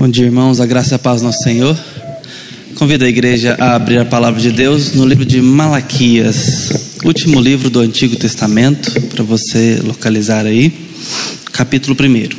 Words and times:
Bom 0.00 0.08
dia, 0.08 0.24
irmãos. 0.24 0.60
A 0.60 0.64
graça 0.64 0.94
e 0.94 0.96
a 0.96 0.98
paz 0.98 1.20
do 1.20 1.26
nosso 1.26 1.42
Senhor. 1.42 1.78
Convido 2.76 3.04
a 3.04 3.08
igreja 3.08 3.54
a 3.60 3.74
abrir 3.74 3.98
a 3.98 4.04
palavra 4.06 4.40
de 4.40 4.50
Deus 4.50 4.94
no 4.94 5.04
livro 5.04 5.26
de 5.26 5.42
Malaquias, 5.42 6.70
último 7.04 7.38
livro 7.38 7.68
do 7.68 7.80
Antigo 7.80 8.16
Testamento, 8.16 8.98
para 9.08 9.22
você 9.22 9.78
localizar 9.84 10.46
aí, 10.46 10.72
capítulo 11.52 11.94
1. 12.00 12.30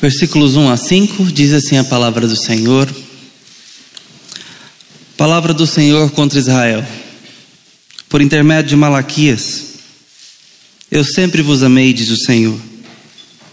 Versículos 0.00 0.56
1 0.56 0.68
a 0.68 0.76
5 0.76 1.26
diz 1.26 1.52
assim 1.52 1.76
a 1.76 1.84
palavra 1.84 2.26
do 2.26 2.34
Senhor. 2.34 2.92
Palavra 5.16 5.54
do 5.54 5.64
Senhor 5.64 6.10
contra 6.10 6.40
Israel, 6.40 6.84
por 8.08 8.20
intermédio 8.20 8.70
de 8.70 8.76
Malaquias. 8.76 9.74
Eu 10.90 11.04
sempre 11.04 11.40
vos 11.40 11.62
amei, 11.62 11.92
diz 11.92 12.10
o 12.10 12.16
Senhor. 12.16 12.71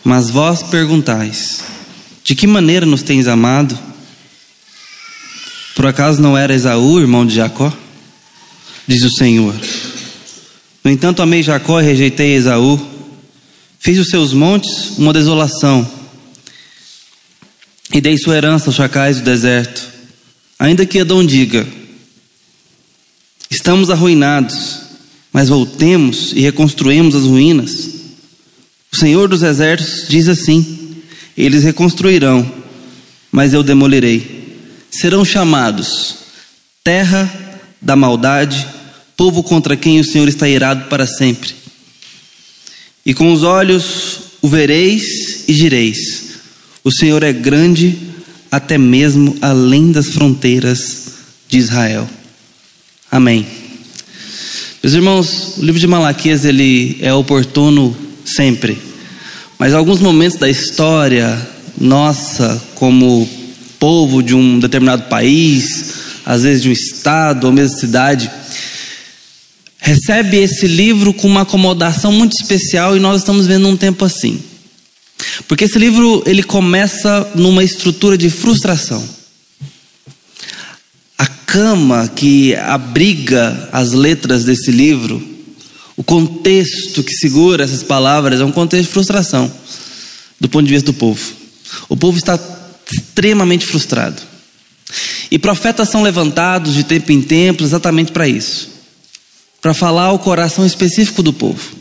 Mas 0.04 0.30
vós 0.30 0.64
perguntais: 0.64 1.64
De 2.24 2.36
que 2.36 2.48
maneira 2.48 2.86
nos 2.86 3.04
tens 3.04 3.28
amado? 3.28 3.78
Por 5.76 5.86
acaso 5.86 6.22
não 6.22 6.38
era 6.38 6.54
Esaú, 6.54 7.00
irmão 7.00 7.26
de 7.26 7.36
Jacó? 7.36 7.72
Diz 8.86 9.04
o 9.04 9.10
Senhor. 9.10 9.56
No 10.84 10.92
entanto, 10.92 11.22
amei 11.22 11.44
Jacó 11.44 11.80
e 11.80 11.86
rejeitei 11.86 12.36
Esaú. 12.36 12.80
Fiz 13.80 13.98
os 13.98 14.10
seus 14.10 14.34
montes 14.34 14.98
uma 14.98 15.14
desolação. 15.14 15.90
E 17.94 18.02
dei 18.02 18.18
sua 18.18 18.36
herança 18.36 18.68
aos 18.68 18.76
chacais 18.76 19.18
do 19.18 19.24
deserto. 19.24 19.88
Ainda 20.60 20.86
que 20.86 20.98
Edom 20.98 21.26
diga: 21.26 21.66
Estamos 23.50 23.90
arruinados, 23.90 24.82
mas 25.32 25.50
voltemos 25.50 26.34
e 26.34 26.42
reconstruímos 26.42 27.16
as 27.16 27.24
ruínas. 27.24 27.99
O 28.92 28.98
Senhor 28.98 29.28
dos 29.28 29.44
Exércitos 29.44 30.08
diz 30.08 30.28
assim: 30.28 30.98
Eles 31.38 31.64
reconstruirão, 31.64 32.50
mas 33.32 33.54
eu 33.54 33.64
demolirei. 33.64 34.58
Serão 34.92 35.24
chamados 35.24 36.16
terra 36.84 37.32
da 37.82 37.96
maldade, 37.96 38.68
povo 39.16 39.44
contra 39.44 39.78
quem 39.78 40.00
o 40.00 40.04
Senhor 40.04 40.28
está 40.28 40.48
irado 40.50 40.90
para 40.90 41.06
sempre. 41.06 41.54
E 43.06 43.14
com 43.14 43.32
os 43.32 43.44
olhos 43.44 44.20
o 44.42 44.48
vereis 44.48 45.44
e 45.48 45.54
direis: 45.54 46.24
O 46.84 46.92
Senhor 46.92 47.22
é 47.24 47.32
grande, 47.32 47.98
até 48.52 48.78
mesmo 48.78 49.38
além 49.42 49.92
das 49.92 50.08
fronteiras 50.08 51.08
de 51.48 51.58
Israel. 51.58 52.10
Amém. 53.12 53.46
Meus 54.82 54.94
irmãos, 54.94 55.58
o 55.58 55.62
livro 55.64 55.80
de 55.80 55.88
Malaquias 55.88 56.46
ele 56.46 56.98
é 57.02 57.14
oportuno 57.14 57.96
sempre. 58.24 58.89
Mas 59.60 59.74
alguns 59.74 60.00
momentos 60.00 60.40
da 60.40 60.50
história 60.50 61.38
nossa, 61.78 62.64
como 62.76 63.28
povo 63.78 64.24
de 64.24 64.34
um 64.34 64.58
determinado 64.58 65.10
país, 65.10 65.96
às 66.26 66.44
vezes 66.44 66.64
de 66.64 66.70
um 66.70 66.72
estado 66.72 67.44
ou 67.44 67.52
mesmo 67.52 67.78
cidade, 67.78 68.32
recebe 69.78 70.38
esse 70.38 70.66
livro 70.66 71.14
com 71.14 71.28
uma 71.28 71.42
acomodação 71.42 72.10
muito 72.14 72.42
especial 72.42 72.96
e 72.96 73.02
nós 73.02 73.20
estamos 73.20 73.48
vendo 73.48 73.68
um 73.68 73.76
tempo 73.76 74.06
assim. 74.06 74.42
Porque 75.46 75.66
esse 75.66 75.78
livro 75.78 76.24
ele 76.26 76.42
começa 76.42 77.30
numa 77.36 77.62
estrutura 77.62 78.18
de 78.18 78.30
frustração. 78.30 79.04
A 81.18 81.28
cama 81.28 82.08
que 82.08 82.56
abriga 82.56 83.68
as 83.74 83.92
letras 83.92 84.46
desse 84.46 84.72
livro 84.72 85.22
o 86.00 86.04
contexto 86.04 87.04
que 87.04 87.12
segura 87.12 87.66
essas 87.66 87.84
palavras 87.84 88.40
é 88.40 88.46
um 88.46 88.54
contexto 88.54 88.88
de 88.88 88.94
frustração, 88.94 89.52
do 90.40 90.48
ponto 90.48 90.66
de 90.66 90.72
vista 90.72 90.86
do 90.86 90.94
povo. 90.94 91.20
O 91.90 91.98
povo 91.98 92.18
está 92.18 92.40
extremamente 92.90 93.66
frustrado. 93.66 94.22
E 95.30 95.38
profetas 95.38 95.90
são 95.90 96.02
levantados 96.02 96.74
de 96.74 96.86
tempo 96.86 97.12
em 97.12 97.22
tempo 97.22 97.64
exatamente 97.64 98.14
para 98.14 98.30
isso 98.30 98.80
para 99.62 99.74
falar 99.74 100.06
ao 100.06 100.20
coração 100.20 100.66
específico 100.66 101.22
do 101.22 101.34
povo. 101.34 101.78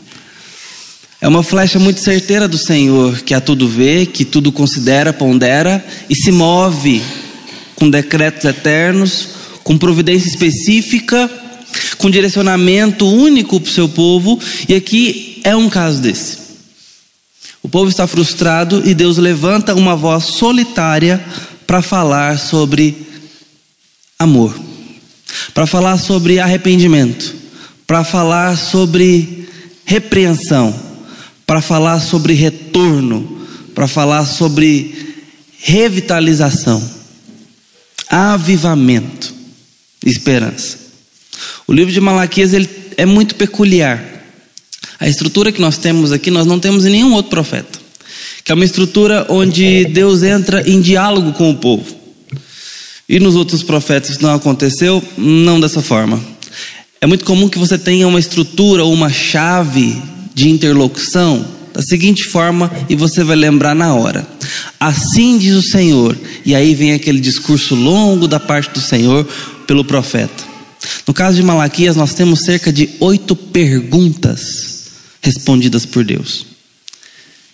É 1.21 1.27
uma 1.27 1.43
flecha 1.43 1.79
muito 1.79 2.01
certeira 2.01 2.45
do 2.45 2.57
Senhor, 2.57 3.21
que 3.21 3.33
a 3.33 3.41
tudo 3.41 3.67
vê, 3.67 4.05
que 4.05 4.25
tudo 4.25 4.51
considera, 4.51 5.13
pondera 5.13 5.81
e 6.09 6.15
se 6.15 6.29
move 6.29 7.01
com 7.75 7.89
decretos 7.89 8.43
eternos, 8.43 9.29
com 9.63 9.77
providência 9.77 10.27
específica 10.27 11.29
com 11.97 12.09
direcionamento 12.09 13.07
único 13.07 13.59
para 13.59 13.69
o 13.69 13.73
seu 13.73 13.89
povo, 13.89 14.39
e 14.67 14.73
aqui 14.73 15.41
é 15.43 15.55
um 15.55 15.69
caso 15.69 16.01
desse. 16.01 16.37
O 17.61 17.67
povo 17.67 17.89
está 17.89 18.07
frustrado 18.07 18.81
e 18.85 18.93
Deus 18.93 19.17
levanta 19.17 19.75
uma 19.75 19.95
voz 19.95 20.23
solitária 20.25 21.23
para 21.67 21.81
falar 21.81 22.39
sobre 22.39 22.95
amor, 24.17 24.57
para 25.53 25.67
falar 25.67 25.97
sobre 25.97 26.39
arrependimento, 26.39 27.35
para 27.85 28.03
falar 28.03 28.57
sobre 28.57 29.47
repreensão, 29.85 30.73
para 31.45 31.61
falar 31.61 31.99
sobre 31.99 32.33
retorno, 32.33 33.45
para 33.75 33.87
falar 33.87 34.25
sobre 34.25 35.15
revitalização, 35.59 36.81
avivamento, 38.09 39.33
esperança. 40.05 40.88
O 41.69 41.71
livro 41.71 41.93
de 41.93 42.01
Malaquias 42.01 42.51
ele 42.51 42.67
é 42.97 43.05
muito 43.05 43.35
peculiar. 43.35 44.03
A 44.99 45.07
estrutura 45.07 45.51
que 45.51 45.61
nós 45.61 45.77
temos 45.77 46.11
aqui, 46.11 46.31
nós 46.31 46.47
não 46.47 46.59
temos 46.59 46.83
em 46.83 46.89
nenhum 46.89 47.13
outro 47.13 47.29
profeta. 47.29 47.77
Que 48.43 48.51
é 48.51 48.55
uma 48.55 48.65
estrutura 48.65 49.27
onde 49.29 49.85
Deus 49.85 50.23
entra 50.23 50.67
em 50.67 50.81
diálogo 50.81 51.31
com 51.33 51.51
o 51.51 51.55
povo. 51.57 51.95
E 53.07 53.19
nos 53.19 53.35
outros 53.35 53.61
profetas 53.61 54.17
não 54.17 54.33
aconteceu, 54.33 55.03
não 55.15 55.59
dessa 55.59 55.79
forma. 55.79 56.19
É 56.99 57.05
muito 57.05 57.23
comum 57.23 57.47
que 57.47 57.59
você 57.59 57.77
tenha 57.77 58.07
uma 58.07 58.19
estrutura 58.19 58.83
ou 58.83 58.91
uma 58.91 59.11
chave 59.11 59.95
de 60.33 60.49
interlocução 60.49 61.45
da 61.71 61.83
seguinte 61.83 62.23
forma 62.23 62.71
e 62.89 62.95
você 62.95 63.23
vai 63.23 63.35
lembrar 63.35 63.75
na 63.75 63.93
hora. 63.93 64.27
Assim 64.79 65.37
diz 65.37 65.53
o 65.53 65.61
Senhor. 65.61 66.17
E 66.43 66.55
aí 66.55 66.73
vem 66.73 66.93
aquele 66.93 67.19
discurso 67.19 67.75
longo 67.75 68.27
da 68.27 68.39
parte 68.39 68.71
do 68.71 68.81
Senhor 68.81 69.23
pelo 69.67 69.85
profeta. 69.85 70.48
No 71.07 71.13
caso 71.13 71.37
de 71.37 71.43
Malaquias, 71.43 71.95
nós 71.95 72.13
temos 72.13 72.41
cerca 72.41 72.71
de 72.71 72.89
oito 72.99 73.35
perguntas 73.35 74.79
respondidas 75.21 75.85
por 75.85 76.03
Deus. 76.03 76.45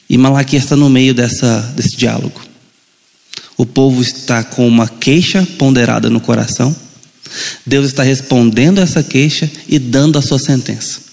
E 0.10 0.18
Malaquias 0.18 0.64
está 0.64 0.76
no 0.76 0.90
meio 0.90 1.14
dessa, 1.14 1.74
desse 1.76 1.96
diálogo. 1.96 2.42
O 3.58 3.66
povo 3.66 4.02
está 4.02 4.44
com 4.44 4.68
uma 4.68 4.88
queixa 4.88 5.48
ponderada 5.58 6.10
no 6.10 6.20
coração. 6.20 6.76
Deus 7.66 7.88
está 7.88 8.04
respondendo 8.04 8.80
essa 8.80 9.02
queixa 9.02 9.50
e 9.68 9.80
dando 9.80 10.18
a 10.18 10.22
sua 10.22 10.38
sentença. 10.38 11.06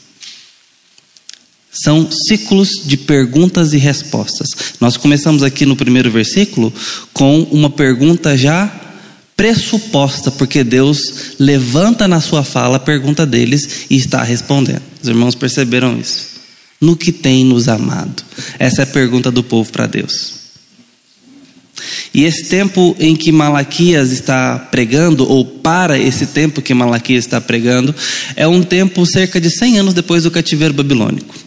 São 1.72 2.11
ciclos 2.11 2.82
de 2.84 2.99
perguntas 2.99 3.72
e 3.72 3.78
respostas. 3.78 4.50
Nós 4.78 4.99
começamos 4.99 5.43
aqui 5.43 5.65
no 5.65 5.75
primeiro 5.75 6.11
versículo 6.11 6.72
com 7.15 7.44
uma 7.44 7.71
pergunta 7.71 8.37
já 8.37 8.81
pressuposta, 9.42 10.30
porque 10.30 10.62
Deus 10.62 11.34
levanta 11.36 12.06
na 12.06 12.20
sua 12.20 12.44
fala 12.44 12.76
a 12.76 12.78
pergunta 12.78 13.26
deles 13.26 13.86
e 13.91 13.97
está 13.97 14.22
respondendo. 14.22 14.82
Os 15.03 15.08
irmãos 15.08 15.34
perceberam 15.34 15.98
isso? 15.98 16.26
No 16.80 16.94
que 16.94 17.10
tem 17.10 17.44
nos 17.44 17.66
amado? 17.66 18.22
Essa 18.56 18.82
é 18.82 18.84
a 18.84 18.86
pergunta 18.86 19.32
do 19.32 19.42
povo 19.42 19.72
para 19.72 19.88
Deus. 19.88 20.34
E 22.14 22.22
esse 22.22 22.44
tempo 22.44 22.94
em 23.00 23.16
que 23.16 23.32
Malaquias 23.32 24.12
está 24.12 24.60
pregando, 24.60 25.28
ou 25.28 25.44
para 25.44 25.98
esse 25.98 26.26
tempo 26.26 26.62
que 26.62 26.72
Malaquias 26.72 27.25
está 27.25 27.41
pregando, 27.41 27.92
é 28.36 28.47
um 28.47 28.62
tempo 28.62 29.04
cerca 29.04 29.41
de 29.41 29.50
100 29.50 29.81
anos 29.81 29.94
depois 29.94 30.22
do 30.22 30.31
cativeiro 30.31 30.72
babilônico. 30.72 31.34
O 31.34 31.38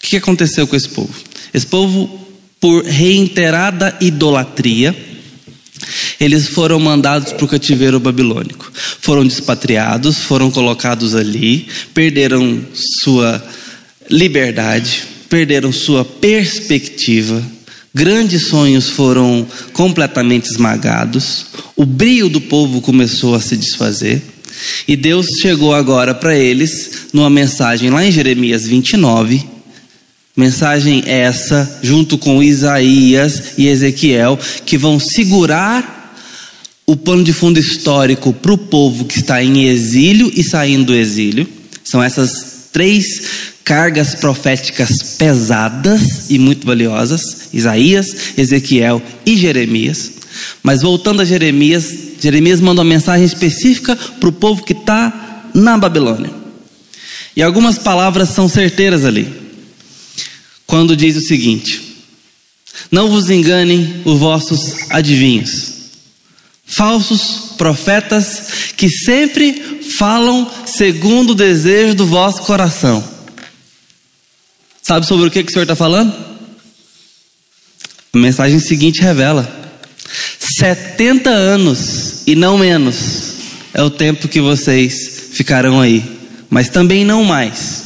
que 0.00 0.16
aconteceu 0.16 0.66
com 0.66 0.76
esse 0.76 0.88
povo? 0.88 1.12
Esse 1.52 1.66
povo, 1.66 2.26
por 2.58 2.86
reiterada 2.86 3.94
idolatria, 4.00 4.96
eles 6.24 6.48
foram 6.48 6.80
mandados 6.80 7.32
para 7.32 7.44
o 7.44 7.48
cativeiro 7.48 8.00
babilônico. 8.00 8.70
Foram 8.74 9.26
despatriados, 9.26 10.18
foram 10.18 10.50
colocados 10.50 11.14
ali, 11.14 11.66
perderam 11.92 12.60
sua 13.02 13.42
liberdade, 14.10 15.02
perderam 15.28 15.72
sua 15.72 16.04
perspectiva. 16.04 17.42
Grandes 17.94 18.48
sonhos 18.48 18.88
foram 18.90 19.46
completamente 19.72 20.50
esmagados. 20.50 21.46
O 21.76 21.84
brilho 21.84 22.28
do 22.28 22.40
povo 22.40 22.80
começou 22.80 23.34
a 23.34 23.40
se 23.40 23.56
desfazer. 23.56 24.22
E 24.88 24.96
Deus 24.96 25.26
chegou 25.40 25.74
agora 25.74 26.14
para 26.14 26.36
eles 26.36 27.08
numa 27.12 27.28
mensagem 27.28 27.90
lá 27.90 28.04
em 28.04 28.10
Jeremias 28.10 28.66
29, 28.66 29.54
Mensagem 30.36 31.04
essa, 31.06 31.78
junto 31.80 32.18
com 32.18 32.42
Isaías 32.42 33.52
e 33.56 33.68
Ezequiel, 33.68 34.36
que 34.66 34.76
vão 34.76 34.98
segurar 34.98 36.03
o 36.86 36.96
pano 36.96 37.24
de 37.24 37.32
fundo 37.32 37.58
histórico 37.58 38.32
para 38.32 38.52
o 38.52 38.58
povo 38.58 39.04
que 39.04 39.18
está 39.18 39.42
em 39.42 39.66
exílio 39.66 40.30
e 40.34 40.42
saindo 40.42 40.86
do 40.86 40.94
exílio. 40.94 41.48
São 41.82 42.02
essas 42.02 42.54
Três 42.74 43.22
cargas 43.62 44.16
proféticas 44.16 45.14
pesadas 45.16 46.28
e 46.28 46.40
muito 46.40 46.66
valiosas: 46.66 47.50
Isaías, 47.52 48.36
Ezequiel 48.36 49.00
e 49.24 49.36
Jeremias. 49.36 50.10
Mas 50.60 50.82
voltando 50.82 51.22
a 51.22 51.24
Jeremias, 51.24 51.94
Jeremias 52.20 52.60
manda 52.60 52.82
uma 52.82 52.88
mensagem 52.88 53.24
específica 53.24 53.94
para 53.94 54.28
o 54.28 54.32
povo 54.32 54.64
que 54.64 54.72
está 54.72 55.52
na 55.54 55.78
Babilônia. 55.78 56.32
E 57.36 57.44
algumas 57.44 57.78
palavras 57.78 58.30
são 58.30 58.48
certeiras 58.48 59.04
ali. 59.04 59.32
Quando 60.66 60.96
diz 60.96 61.16
o 61.16 61.20
seguinte: 61.20 61.80
Não 62.90 63.08
vos 63.08 63.30
enganem 63.30 64.02
os 64.04 64.18
vossos 64.18 64.90
adivinhos, 64.90 65.73
falsos 66.66 67.52
profetas 67.56 68.72
que 68.76 68.88
sempre 68.88 69.82
falam 69.98 70.50
segundo 70.66 71.30
o 71.30 71.34
desejo 71.34 71.94
do 71.94 72.06
vosso 72.06 72.42
coração. 72.42 73.02
Sabe 74.82 75.06
sobre 75.06 75.28
o 75.28 75.30
que, 75.30 75.42
que 75.42 75.50
o 75.50 75.52
Senhor 75.52 75.64
está 75.64 75.76
falando? 75.76 76.14
A 78.12 78.18
mensagem 78.18 78.58
seguinte 78.58 79.00
revela 79.00 79.48
70 80.38 81.30
anos 81.30 82.22
e 82.26 82.34
não 82.34 82.58
menos 82.58 83.34
é 83.72 83.82
o 83.82 83.90
tempo 83.90 84.28
que 84.28 84.40
vocês 84.40 85.30
ficarão 85.32 85.80
aí, 85.80 86.04
mas 86.48 86.68
também 86.68 87.04
não 87.04 87.24
mais. 87.24 87.82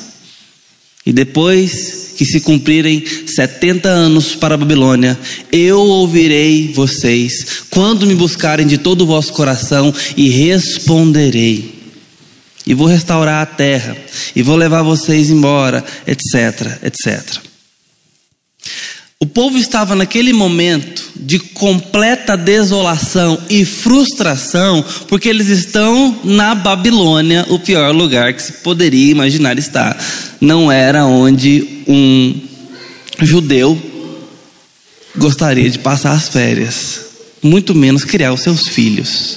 E 1.07 1.13
depois 1.13 1.98
que 2.19 2.25
se 2.25 2.41
cumprirem 2.41 3.05
70 3.27 3.89
anos 3.89 4.35
para 4.35 4.57
a 4.57 4.59
Babilônia, 4.59 5.17
eu 5.53 5.79
ouvirei 5.79 6.73
vocês 6.75 7.63
quando 7.71 8.09
me 8.09 8.15
buscarem 8.17 8.67
de 8.67 8.77
todo 8.77 9.03
o 9.03 9.07
vosso 9.07 9.33
coração 9.33 9.95
e 10.17 10.29
responderei. 10.29 11.79
E 12.67 12.75
vou 12.75 12.89
restaurar 12.89 13.41
a 13.41 13.47
terra, 13.47 13.97
e 14.35 14.43
vou 14.43 14.57
levar 14.57 14.83
vocês 14.83 15.31
embora, 15.31 15.85
etc, 16.09 16.83
etc. 16.83 17.39
O 19.21 19.27
povo 19.27 19.59
estava 19.59 19.97
naquele 19.97 20.33
momento 20.33 21.11
de 21.17 21.41
completa 21.41 22.37
desolação 22.37 23.37
e 23.51 23.65
frustração, 23.65 24.85
porque 25.09 25.29
eles 25.29 25.49
estão 25.49 26.21
na 26.23 26.55
Babilônia, 26.55 27.45
o 27.49 27.59
pior 27.59 27.93
lugar 27.93 28.33
que 28.33 28.41
se 28.41 28.53
poderia 28.53 29.11
imaginar 29.11 29.59
estar. 29.59 30.01
Não 30.41 30.71
era 30.71 31.05
onde 31.05 31.83
um 31.89 32.41
judeu 33.21 33.77
gostaria 35.17 35.69
de 35.69 35.81
passar 35.81 36.13
as 36.13 36.29
férias, 36.29 37.01
muito 37.43 37.75
menos 37.75 38.05
criar 38.05 38.33
os 38.33 38.43
seus 38.43 38.69
filhos. 38.69 39.37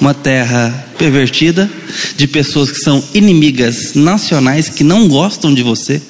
Uma 0.00 0.14
terra 0.14 0.86
pervertida, 0.96 1.70
de 2.16 2.26
pessoas 2.26 2.70
que 2.70 2.78
são 2.78 3.04
inimigas 3.12 3.92
nacionais, 3.92 4.70
que 4.70 4.82
não 4.82 5.06
gostam 5.06 5.52
de 5.52 5.62
você 5.62 6.00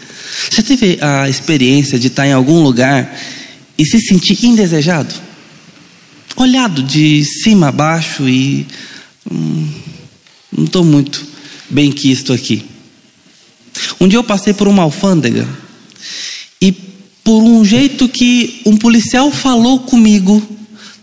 você 0.50 0.62
teve 0.62 0.98
a 1.00 1.28
experiência 1.28 1.98
de 1.98 2.06
estar 2.06 2.26
em 2.26 2.32
algum 2.32 2.62
lugar 2.62 3.18
e 3.78 3.84
se 3.84 4.00
sentir 4.00 4.44
indesejado? 4.44 5.14
Olhado 6.36 6.82
de 6.82 7.24
cima 7.24 7.68
a 7.68 7.72
baixo 7.72 8.28
e. 8.28 8.66
Hum, 9.30 9.68
não 10.50 10.64
estou 10.64 10.84
muito 10.84 11.24
bem 11.68 11.90
quisto 11.92 12.32
aqui. 12.32 12.64
Um 14.00 14.08
dia 14.08 14.18
eu 14.18 14.24
passei 14.24 14.52
por 14.52 14.68
uma 14.68 14.82
alfândega 14.82 15.48
e, 16.60 16.72
por 17.24 17.42
um 17.42 17.64
jeito 17.64 18.08
que 18.08 18.60
um 18.66 18.76
policial 18.76 19.30
falou 19.30 19.80
comigo, 19.80 20.42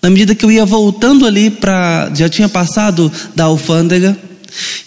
na 0.02 0.10
medida 0.10 0.36
que 0.36 0.46
eu 0.46 0.52
ia 0.52 0.66
voltando 0.66 1.26
ali 1.26 1.50
para. 1.50 2.12
Já 2.16 2.30
tinha 2.30 2.50
passado 2.50 3.12
da 3.36 3.46
alfândega 3.46 4.18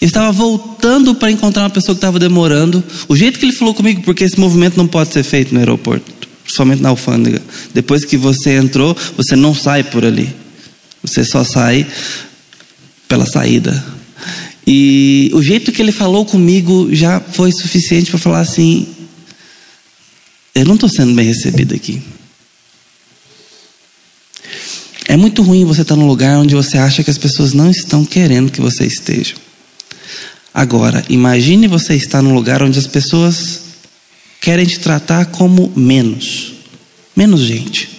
ele 0.01 0.09
estava 0.09 0.31
voltando 0.31 1.15
para 1.15 1.31
encontrar 1.31 1.63
uma 1.63 1.69
pessoa 1.69 1.95
que 1.95 1.99
estava 1.99 2.19
demorando. 2.19 2.83
O 3.07 3.15
jeito 3.15 3.39
que 3.39 3.45
ele 3.45 3.53
falou 3.53 3.73
comigo, 3.73 4.01
porque 4.01 4.23
esse 4.23 4.39
movimento 4.39 4.77
não 4.77 4.87
pode 4.87 5.13
ser 5.13 5.23
feito 5.23 5.53
no 5.53 5.59
aeroporto, 5.59 6.11
somente 6.47 6.81
na 6.81 6.89
alfândega. 6.89 7.41
Depois 7.73 8.05
que 8.05 8.17
você 8.17 8.57
entrou, 8.57 8.95
você 9.15 9.35
não 9.35 9.55
sai 9.55 9.83
por 9.83 10.05
ali. 10.05 10.33
Você 11.01 11.23
só 11.23 11.43
sai 11.43 11.87
pela 13.07 13.25
saída. 13.25 13.83
E 14.65 15.29
o 15.33 15.41
jeito 15.41 15.71
que 15.71 15.81
ele 15.81 15.91
falou 15.91 16.25
comigo 16.25 16.89
já 16.93 17.19
foi 17.19 17.51
suficiente 17.51 18.09
para 18.09 18.19
falar 18.19 18.39
assim: 18.39 18.87
eu 20.55 20.65
não 20.65 20.75
estou 20.75 20.89
sendo 20.89 21.13
bem 21.13 21.25
recebido 21.25 21.73
aqui. 21.75 22.01
É 25.07 25.17
muito 25.17 25.41
ruim 25.41 25.65
você 25.65 25.81
estar 25.81 25.95
num 25.95 26.07
lugar 26.07 26.37
onde 26.37 26.55
você 26.55 26.77
acha 26.77 27.03
que 27.03 27.09
as 27.09 27.17
pessoas 27.17 27.53
não 27.53 27.69
estão 27.69 28.05
querendo 28.05 28.51
que 28.51 28.61
você 28.61 28.85
esteja. 28.85 29.35
Agora, 30.53 31.03
imagine 31.09 31.67
você 31.67 31.95
estar 31.95 32.21
num 32.21 32.35
lugar 32.35 32.61
onde 32.61 32.77
as 32.77 32.85
pessoas 32.85 33.61
querem 34.39 34.65
te 34.65 34.79
tratar 34.79 35.27
como 35.27 35.71
menos, 35.75 36.53
menos 37.15 37.41
gente, 37.41 37.89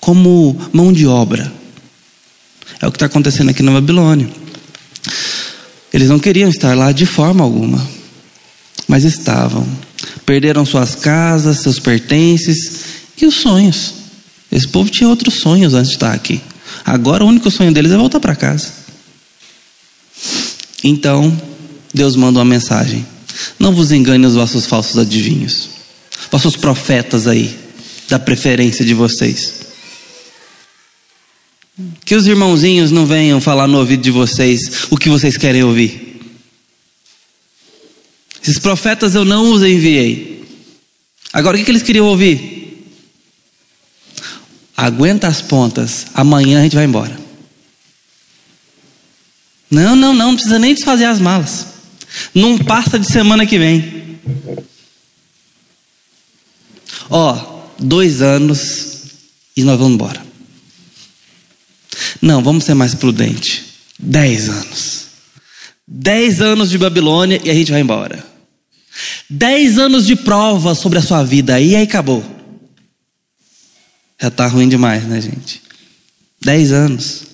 como 0.00 0.56
mão 0.72 0.92
de 0.92 1.06
obra. 1.06 1.52
É 2.80 2.86
o 2.86 2.90
que 2.90 2.96
está 2.96 3.06
acontecendo 3.06 3.50
aqui 3.50 3.62
na 3.62 3.72
Babilônia. 3.72 4.30
Eles 5.92 6.08
não 6.08 6.18
queriam 6.18 6.48
estar 6.48 6.74
lá 6.74 6.92
de 6.92 7.04
forma 7.04 7.44
alguma, 7.44 7.86
mas 8.88 9.04
estavam. 9.04 9.66
Perderam 10.24 10.64
suas 10.64 10.94
casas, 10.94 11.58
seus 11.58 11.78
pertences 11.78 12.80
e 13.20 13.26
os 13.26 13.34
sonhos. 13.34 13.94
Esse 14.50 14.66
povo 14.66 14.88
tinha 14.88 15.08
outros 15.08 15.40
sonhos 15.40 15.74
antes 15.74 15.90
de 15.90 15.96
estar 15.96 16.14
aqui. 16.14 16.40
Agora 16.84 17.24
o 17.24 17.28
único 17.28 17.50
sonho 17.50 17.72
deles 17.72 17.92
é 17.92 17.96
voltar 17.96 18.20
para 18.20 18.34
casa. 18.34 18.79
Então, 20.82 21.36
Deus 21.92 22.16
manda 22.16 22.38
uma 22.38 22.44
mensagem: 22.44 23.06
Não 23.58 23.74
vos 23.74 23.92
engane 23.92 24.26
os 24.26 24.34
vossos 24.34 24.66
falsos 24.66 24.96
adivinhos, 24.98 25.68
vossos 26.30 26.56
profetas 26.56 27.26
aí, 27.26 27.56
da 28.08 28.18
preferência 28.18 28.84
de 28.84 28.94
vocês. 28.94 29.60
Que 32.04 32.14
os 32.14 32.26
irmãozinhos 32.26 32.90
não 32.90 33.06
venham 33.06 33.40
falar 33.40 33.66
no 33.66 33.78
ouvido 33.78 34.02
de 34.02 34.10
vocês 34.10 34.86
o 34.90 34.96
que 34.96 35.08
vocês 35.08 35.36
querem 35.36 35.62
ouvir. 35.62 36.20
Esses 38.42 38.58
profetas 38.58 39.14
eu 39.14 39.24
não 39.24 39.52
os 39.52 39.62
enviei. 39.62 40.44
Agora 41.32 41.56
o 41.56 41.64
que, 41.64 41.70
eles 41.70 41.82
queriam 41.82 42.06
ouvir? 42.06 42.86
Aguenta 44.76 45.28
as 45.28 45.40
pontas, 45.42 46.06
amanhã 46.14 46.58
a 46.58 46.62
gente 46.62 46.74
vai 46.74 46.84
embora. 46.84 47.29
Não, 49.70 49.94
não, 49.94 50.12
não, 50.12 50.26
não 50.28 50.34
precisa 50.34 50.58
nem 50.58 50.74
desfazer 50.74 51.04
as 51.04 51.20
malas. 51.20 51.66
Não 52.34 52.58
passa 52.58 52.98
de 52.98 53.06
semana 53.06 53.46
que 53.46 53.58
vem. 53.58 54.18
Ó, 57.08 57.62
dois 57.78 58.20
anos 58.20 58.90
e 59.56 59.62
nós 59.62 59.78
vamos 59.78 59.94
embora. 59.94 60.24
Não, 62.20 62.42
vamos 62.42 62.64
ser 62.64 62.74
mais 62.74 62.94
prudentes. 62.94 63.62
Dez 63.98 64.48
anos. 64.48 65.06
Dez 65.86 66.40
anos 66.40 66.70
de 66.70 66.78
Babilônia 66.78 67.40
e 67.44 67.50
a 67.50 67.54
gente 67.54 67.70
vai 67.70 67.80
embora. 67.80 68.24
Dez 69.28 69.78
anos 69.78 70.06
de 70.06 70.16
prova 70.16 70.74
sobre 70.74 70.98
a 70.98 71.02
sua 71.02 71.22
vida 71.22 71.60
e 71.60 71.76
aí 71.76 71.82
acabou. 71.82 72.24
Já 74.20 74.28
está 74.28 74.46
ruim 74.46 74.68
demais, 74.68 75.04
né, 75.04 75.20
gente? 75.20 75.62
Dez 76.40 76.72
anos. 76.72 77.29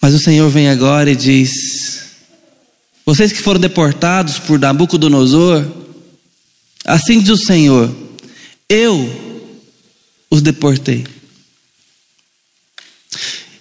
Mas 0.00 0.14
o 0.14 0.18
Senhor 0.18 0.48
vem 0.50 0.68
agora 0.68 1.10
e 1.10 1.16
diz: 1.16 2.02
Vocês 3.04 3.32
que 3.32 3.42
foram 3.42 3.60
deportados 3.60 4.38
por 4.38 4.58
Nabucodonosor, 4.58 5.66
assim 6.84 7.20
diz 7.20 7.30
o 7.30 7.36
Senhor: 7.36 7.94
Eu 8.68 9.28
os 10.30 10.42
deportei. 10.42 11.06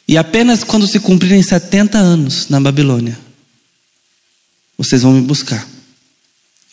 E 0.08 0.18
apenas 0.18 0.64
quando 0.64 0.88
se 0.88 1.00
cumprirem 1.00 1.44
70 1.44 1.98
anos 1.98 2.48
na 2.48 2.62
Babilônia, 2.62 3.20
vocês 4.78 5.02
vão 5.02 5.14
me 5.14 5.22
buscar. 5.22 5.68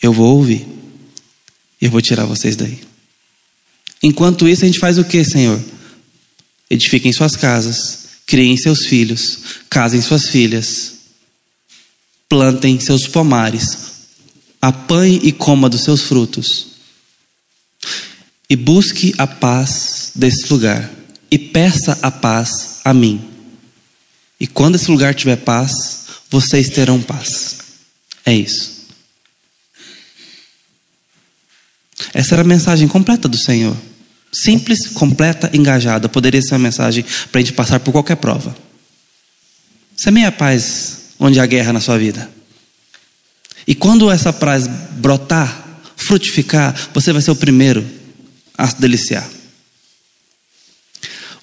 Eu 0.01 0.13
vou 0.13 0.37
ouvir. 0.37 0.65
E 1.81 1.85
eu 1.85 1.91
vou 1.91 2.01
tirar 2.01 2.25
vocês 2.25 2.55
daí. 2.55 2.79
Enquanto 4.01 4.47
isso, 4.47 4.63
a 4.63 4.67
gente 4.67 4.79
faz 4.79 4.97
o 4.97 5.03
que, 5.03 5.23
Senhor? 5.25 5.61
Edifiquem 6.69 7.11
suas 7.11 7.35
casas, 7.35 8.04
Criem 8.25 8.57
seus 8.57 8.87
filhos, 8.87 9.39
casem 9.69 10.01
suas 10.01 10.27
filhas, 10.27 10.93
plantem 12.27 12.79
seus 12.79 13.07
pomares, 13.07 13.77
apanhe 14.61 15.19
e 15.23 15.31
coma 15.31 15.69
dos 15.69 15.83
seus 15.83 16.01
frutos, 16.01 16.67
e 18.49 18.55
busque 18.55 19.13
a 19.17 19.27
paz 19.27 20.11
desse 20.15 20.51
lugar, 20.51 20.91
e 21.29 21.37
peça 21.37 21.97
a 22.01 22.09
paz 22.09 22.79
a 22.83 22.93
mim. 22.93 23.23
E 24.39 24.47
quando 24.47 24.75
esse 24.75 24.89
lugar 24.89 25.13
tiver 25.13 25.37
paz, 25.37 26.05
vocês 26.29 26.69
terão 26.69 27.01
paz. 27.01 27.57
É 28.25 28.33
isso. 28.33 28.75
Essa 32.13 32.35
era 32.35 32.41
a 32.41 32.45
mensagem 32.45 32.87
completa 32.87 33.27
do 33.27 33.37
Senhor. 33.37 33.75
Simples, 34.43 34.87
completa, 34.87 35.49
engajada. 35.53 36.09
Poderia 36.09 36.41
ser 36.41 36.55
uma 36.55 36.59
mensagem 36.59 37.05
para 37.31 37.39
a 37.39 37.43
gente 37.43 37.53
passar 37.53 37.79
por 37.79 37.93
qualquer 37.93 38.17
prova. 38.17 38.55
Semeia 39.95 40.27
a 40.27 40.31
paz 40.31 40.97
onde 41.17 41.39
há 41.39 41.45
guerra 41.45 41.71
na 41.71 41.79
sua 41.79 41.97
vida. 41.97 42.29
E 43.65 43.73
quando 43.73 44.11
essa 44.11 44.33
paz 44.33 44.67
brotar, 44.67 45.81
frutificar, 45.95 46.75
você 46.93 47.13
vai 47.13 47.21
ser 47.21 47.31
o 47.31 47.35
primeiro 47.35 47.85
a 48.57 48.67
se 48.67 48.79
deliciar. 48.79 49.27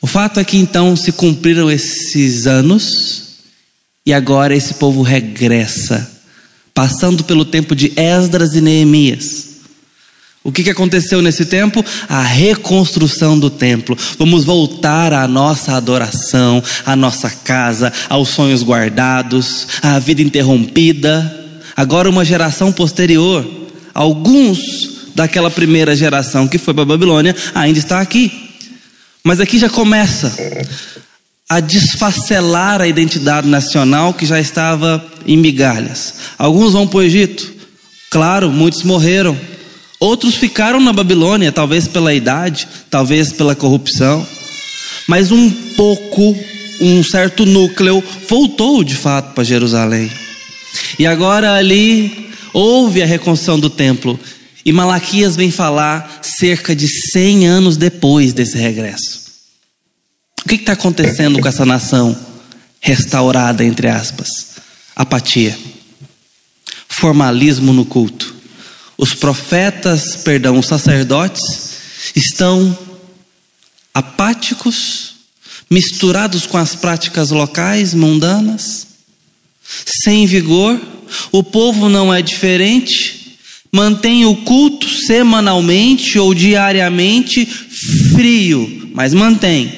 O 0.00 0.06
fato 0.06 0.38
é 0.38 0.44
que 0.44 0.58
então 0.58 0.94
se 0.94 1.12
cumpriram 1.12 1.70
esses 1.70 2.46
anos 2.46 3.22
e 4.04 4.12
agora 4.12 4.54
esse 4.54 4.74
povo 4.74 5.00
regressa, 5.00 6.10
passando 6.74 7.24
pelo 7.24 7.44
tempo 7.44 7.74
de 7.74 7.92
Esdras 7.96 8.54
e 8.54 8.60
Neemias. 8.60 9.51
O 10.44 10.50
que, 10.50 10.64
que 10.64 10.70
aconteceu 10.70 11.22
nesse 11.22 11.44
tempo? 11.44 11.84
A 12.08 12.20
reconstrução 12.20 13.38
do 13.38 13.48
templo. 13.48 13.96
Vamos 14.18 14.44
voltar 14.44 15.12
à 15.12 15.28
nossa 15.28 15.74
adoração, 15.74 16.62
à 16.84 16.96
nossa 16.96 17.30
casa, 17.30 17.92
aos 18.08 18.30
sonhos 18.30 18.64
guardados, 18.64 19.68
à 19.80 19.98
vida 20.00 20.20
interrompida. 20.20 21.40
Agora, 21.76 22.10
uma 22.10 22.24
geração 22.24 22.72
posterior, 22.72 23.48
alguns 23.94 24.90
daquela 25.14 25.50
primeira 25.50 25.94
geração 25.94 26.48
que 26.48 26.58
foi 26.58 26.74
para 26.74 26.82
a 26.82 26.86
Babilônia 26.86 27.36
ainda 27.54 27.78
está 27.78 28.00
aqui. 28.00 28.50
Mas 29.22 29.38
aqui 29.38 29.58
já 29.58 29.68
começa 29.68 30.34
a 31.48 31.60
desfacelar 31.60 32.80
a 32.80 32.88
identidade 32.88 33.46
nacional 33.46 34.12
que 34.12 34.26
já 34.26 34.40
estava 34.40 35.04
em 35.24 35.36
migalhas. 35.36 36.14
Alguns 36.36 36.72
vão 36.72 36.88
para 36.88 36.98
o 36.98 37.02
Egito, 37.02 37.52
claro, 38.10 38.50
muitos 38.50 38.82
morreram. 38.82 39.38
Outros 40.02 40.34
ficaram 40.34 40.80
na 40.80 40.92
Babilônia, 40.92 41.52
talvez 41.52 41.86
pela 41.86 42.12
idade, 42.12 42.66
talvez 42.90 43.32
pela 43.32 43.54
corrupção. 43.54 44.26
Mas 45.06 45.30
um 45.30 45.48
pouco, 45.48 46.36
um 46.80 47.04
certo 47.04 47.46
núcleo, 47.46 48.02
voltou 48.28 48.82
de 48.82 48.96
fato 48.96 49.32
para 49.32 49.44
Jerusalém. 49.44 50.10
E 50.98 51.06
agora 51.06 51.54
ali 51.54 52.32
houve 52.52 53.00
a 53.00 53.06
reconstrução 53.06 53.60
do 53.60 53.70
templo. 53.70 54.18
E 54.66 54.72
Malaquias 54.72 55.36
vem 55.36 55.52
falar 55.52 56.18
cerca 56.20 56.74
de 56.74 56.88
100 56.88 57.46
anos 57.46 57.76
depois 57.76 58.32
desse 58.32 58.58
regresso. 58.58 59.20
O 60.44 60.48
que 60.48 60.56
está 60.56 60.72
acontecendo 60.72 61.38
com 61.38 61.46
essa 61.46 61.64
nação 61.64 62.18
restaurada, 62.80 63.64
entre 63.64 63.86
aspas? 63.86 64.56
Apatia, 64.96 65.56
formalismo 66.88 67.72
no 67.72 67.84
culto. 67.84 68.41
Os 69.02 69.14
profetas, 69.14 70.14
perdão, 70.14 70.60
os 70.60 70.66
sacerdotes 70.66 71.42
estão 72.14 72.78
apáticos, 73.92 75.14
misturados 75.68 76.46
com 76.46 76.56
as 76.56 76.76
práticas 76.76 77.32
locais, 77.32 77.94
mundanas, 77.94 78.86
sem 80.04 80.24
vigor. 80.24 80.80
O 81.32 81.42
povo 81.42 81.88
não 81.88 82.14
é 82.14 82.22
diferente 82.22 83.22
mantém 83.74 84.26
o 84.26 84.36
culto 84.36 84.86
semanalmente 84.86 86.18
ou 86.18 86.34
diariamente 86.34 87.46
frio, 88.14 88.90
mas 88.94 89.14
mantém. 89.14 89.72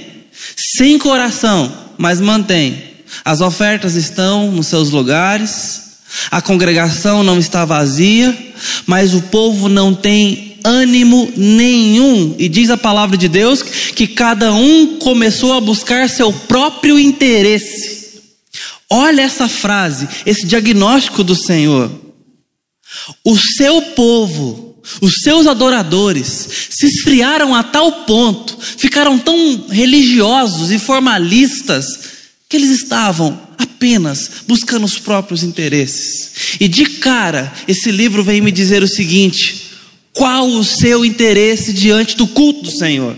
Sem 0.77 0.99
coração, 0.99 1.73
mas 1.97 2.21
mantém. 2.21 2.83
As 3.25 3.41
ofertas 3.41 3.95
estão 3.95 4.51
nos 4.51 4.67
seus 4.67 4.91
lugares, 4.91 5.84
a 6.31 6.41
congregação 6.41 7.23
não 7.23 7.39
está 7.39 7.65
vazia, 7.65 8.37
mas 8.87 9.15
o 9.15 9.23
povo 9.23 9.69
não 9.69 9.95
tem 9.95 10.59
ânimo 10.65 11.31
nenhum. 11.37 12.35
E 12.39 12.49
diz 12.49 12.71
a 12.71 12.77
palavra 12.77 13.17
de 13.17 13.29
Deus 13.29 13.63
que 13.63 14.07
cada 14.07 14.53
um 14.53 14.99
começou 14.99 15.53
a 15.53 15.61
buscar 15.61 16.09
seu 16.09 16.33
próprio 16.33 16.99
interesse. 16.99 18.23
Olha 18.89 19.23
essa 19.23 19.49
frase, 19.49 20.09
esse 20.25 20.47
diagnóstico 20.47 21.23
do 21.23 21.35
Senhor. 21.35 21.91
O 23.25 23.37
seu 23.37 23.83
povo, 23.83 24.79
os 25.01 25.21
seus 25.23 25.47
adoradores, 25.47 26.69
se 26.71 26.87
esfriaram 26.87 27.55
a 27.55 27.63
tal 27.63 27.91
ponto, 28.05 28.57
ficaram 28.61 29.19
tão 29.19 29.67
religiosos 29.69 30.71
e 30.71 30.79
formalistas, 30.79 31.87
que 32.49 32.57
eles 32.57 32.71
estavam 32.71 33.44
apenas 33.59 34.31
buscando 34.47 34.85
os 34.85 34.99
próprios 34.99 35.43
interesses. 35.43 36.59
E 36.61 36.69
de 36.69 36.87
cara, 36.87 37.53
esse 37.67 37.91
livro 37.91 38.23
vem 38.23 38.41
me 38.41 38.53
dizer 38.53 38.83
o 38.83 38.89
seguinte: 38.89 39.71
qual 40.13 40.49
o 40.49 40.65
seu 40.65 41.05
interesse 41.05 41.73
diante 41.73 42.17
do 42.17 42.27
culto 42.27 42.63
do 42.63 42.71
Senhor? 42.71 43.17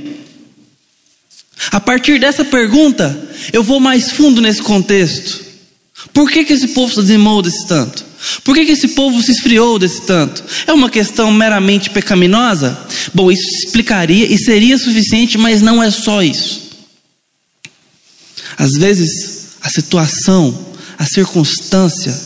A 1.71 1.81
partir 1.81 2.19
dessa 2.19 2.45
pergunta, 2.45 3.29
eu 3.53 3.63
vou 3.63 3.81
mais 3.81 4.11
fundo 4.11 4.41
nesse 4.41 4.63
contexto. 4.63 5.45
Por 6.13 6.31
que, 6.31 6.45
que 6.45 6.53
esse 6.53 6.69
povo 6.69 6.93
se 6.93 7.01
desanimou 7.01 7.43
desse 7.43 7.67
tanto? 7.67 8.05
Por 8.43 8.55
que, 8.55 8.65
que 8.65 8.73
esse 8.73 8.89
povo 8.89 9.23
se 9.23 9.33
esfriou 9.33 9.79
desse 9.79 10.03
tanto? 10.03 10.43
É 10.67 10.73
uma 10.73 10.91
questão 10.91 11.31
meramente 11.33 11.91
pecaminosa? 11.91 12.79
Bom, 13.15 13.31
isso 13.31 13.47
explicaria 13.65 14.27
e 14.27 14.39
seria 14.39 14.79
suficiente, 14.79 15.39
mas 15.39 15.63
não 15.63 15.83
é 15.83 15.91
só 15.91 16.23
isso. 16.23 16.63
Às 18.57 18.73
vezes, 18.73 19.36
a 19.67 19.69
situação, 19.69 20.57
a 20.97 21.05
circunstância, 21.05 22.17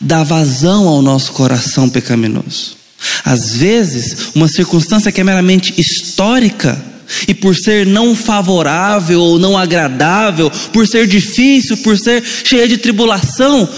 dá 0.00 0.22
vazão 0.22 0.86
ao 0.86 1.02
nosso 1.02 1.32
coração 1.32 1.88
pecaminoso. 1.88 2.76
Às 3.24 3.56
vezes, 3.56 4.30
uma 4.32 4.46
circunstância 4.46 5.10
que 5.10 5.20
é 5.20 5.24
meramente 5.24 5.74
histórica, 5.76 6.80
e 7.26 7.34
por 7.34 7.56
ser 7.56 7.84
não 7.84 8.14
favorável 8.14 9.20
ou 9.20 9.38
não 9.40 9.58
agradável, 9.58 10.50
por 10.72 10.86
ser 10.86 11.06
difícil, 11.08 11.76
por 11.78 11.98
ser 11.98 12.22
cheia 12.22 12.68
de 12.68 12.78
tribulação, 12.78 13.68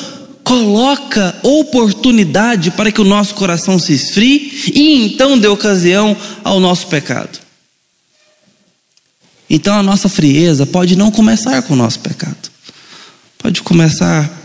coloca 0.45 1.35
oportunidade 1.43 2.71
para 2.71 2.93
que 2.93 3.00
o 3.00 3.05
nosso 3.05 3.35
coração 3.35 3.79
se 3.79 3.95
esfrie 3.95 4.73
e 4.75 5.07
então 5.07 5.38
dê 5.38 5.49
ocasião 5.49 6.14
ao 6.45 6.61
nosso 6.61 6.87
pecado. 6.87 7.41
Então 9.49 9.75
a 9.75 9.83
nossa 9.83 10.09
frieza 10.09 10.67
pode 10.67 10.95
não 10.95 11.11
começar 11.11 11.62
com 11.62 11.75
o 11.75 11.76
nosso 11.76 11.99
pecado, 12.00 12.54
pode 13.45 13.61
começar 13.61 14.41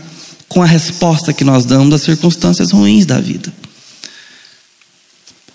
com 0.46 0.62
a 0.62 0.66
resposta 0.66 1.32
que 1.32 1.42
nós 1.42 1.64
damos 1.64 1.94
às 1.94 2.02
circunstâncias 2.02 2.70
ruins 2.70 3.06
da 3.06 3.18
vida. 3.18 3.50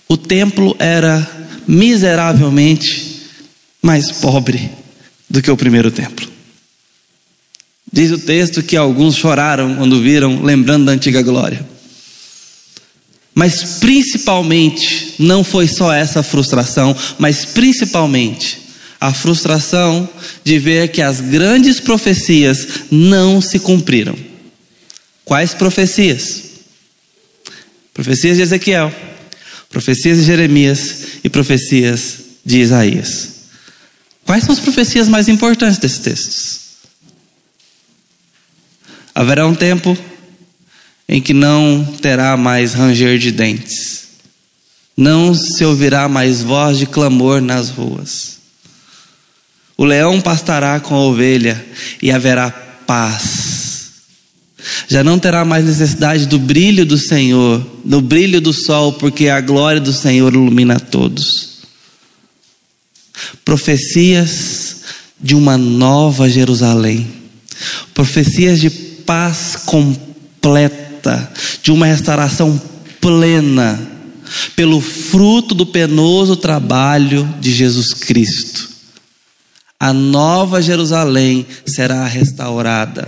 O 0.10 0.18
templo 0.18 0.76
era 0.80 1.48
miseravelmente 1.68 3.22
mais 3.84 4.12
pobre 4.12 4.72
do 5.30 5.44
que 5.44 5.52
o 5.52 5.56
primeiro 5.56 5.92
templo. 5.92 6.28
Diz 7.94 8.10
o 8.10 8.18
texto 8.18 8.64
que 8.64 8.76
alguns 8.76 9.16
choraram 9.16 9.76
quando 9.76 10.02
viram, 10.02 10.42
lembrando 10.42 10.86
da 10.86 10.94
antiga 10.94 11.22
glória. 11.22 11.64
Mas 13.32 13.78
principalmente, 13.80 15.14
não 15.20 15.44
foi 15.44 15.68
só 15.68 15.94
essa 15.94 16.24
frustração, 16.24 16.96
mas 17.20 17.46
principalmente 17.46 18.65
a 19.06 19.14
frustração 19.14 20.10
de 20.44 20.58
ver 20.58 20.88
que 20.88 21.00
as 21.00 21.22
grandes 21.22 21.80
profecias 21.80 22.68
não 22.90 23.40
se 23.40 23.60
cumpriram. 23.60 24.18
Quais 25.24 25.54
profecias? 25.54 26.44
Profecias 27.94 28.38
de 28.38 28.42
Ezequiel, 28.42 28.92
profecias 29.70 30.18
de 30.18 30.24
Jeremias 30.24 31.20
e 31.24 31.30
profecias 31.30 32.16
de 32.44 32.60
Isaías. 32.60 33.30
Quais 34.26 34.44
são 34.44 34.54
as 34.54 34.60
profecias 34.60 35.08
mais 35.08 35.30
importantes 35.30 35.78
desses 35.78 36.00
textos? 36.00 36.60
Haverá 39.14 39.46
um 39.46 39.54
tempo 39.54 39.96
em 41.08 41.22
que 41.22 41.32
não 41.32 41.86
terá 42.02 42.36
mais 42.36 42.74
ranger 42.74 43.20
de 43.20 43.32
dentes, 43.32 44.08
não 44.98 45.36
se 45.36 45.64
ouvirá 45.64 46.10
mais 46.10 46.42
voz 46.42 46.80
de 46.80 46.88
clamor 46.88 47.40
nas 47.40 47.70
ruas. 47.70 48.45
O 49.78 49.84
leão 49.84 50.22
pastará 50.22 50.80
com 50.80 50.96
a 50.96 51.00
ovelha 51.00 51.64
e 52.02 52.12
haverá 52.12 52.50
paz. 52.50 53.66
Já 54.88 55.04
não 55.04 55.20
terá 55.20 55.44
mais 55.44 55.66
necessidade 55.66 56.26
do 56.26 56.40
brilho 56.40 56.86
do 56.86 56.98
Senhor, 56.98 57.66
do 57.84 58.02
brilho 58.02 58.40
do 58.40 58.54
sol, 58.54 58.94
porque 58.94 59.30
a 59.30 59.42
glória 59.42 59.82
do 59.82 59.94
Senhor 59.94 60.34
ilumina 60.34 60.80
todos. 60.80 61.56
Profecias 63.44 64.78
de 65.22 65.36
uma 65.36 65.58
nova 65.58 66.30
Jerusalém, 66.30 67.08
profecias 67.94 68.60
de 68.60 68.70
paz 68.70 69.58
completa, 69.66 71.32
de 71.62 71.72
uma 71.72 71.86
restauração 71.86 72.60
plena, 73.00 73.92
pelo 74.56 74.82
fruto 74.82 75.54
do 75.54 75.66
penoso 75.66 76.36
trabalho 76.36 77.28
de 77.40 77.54
Jesus 77.54 77.94
Cristo. 77.94 78.75
A 79.86 79.94
nova 79.94 80.64
Jerusalém 80.64 81.46
será 81.64 82.08
restaurada. 82.08 83.08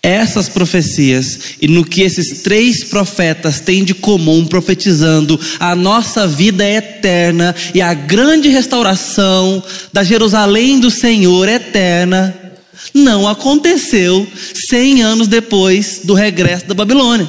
Essas 0.00 0.48
profecias 0.48 1.56
e 1.60 1.66
no 1.66 1.84
que 1.84 2.02
esses 2.02 2.40
três 2.42 2.84
profetas 2.84 3.58
têm 3.58 3.82
de 3.82 3.92
comum, 3.92 4.46
profetizando 4.46 5.40
a 5.58 5.74
nossa 5.74 6.24
vida 6.24 6.64
eterna 6.64 7.52
e 7.74 7.82
a 7.82 7.92
grande 7.94 8.48
restauração 8.48 9.60
da 9.92 10.04
Jerusalém 10.04 10.78
do 10.78 10.88
Senhor 10.88 11.48
eterna, 11.48 12.32
não 12.94 13.26
aconteceu 13.26 14.24
cem 14.68 15.02
anos 15.02 15.26
depois 15.26 16.02
do 16.04 16.14
regresso 16.14 16.68
da 16.68 16.74
Babilônia. 16.74 17.28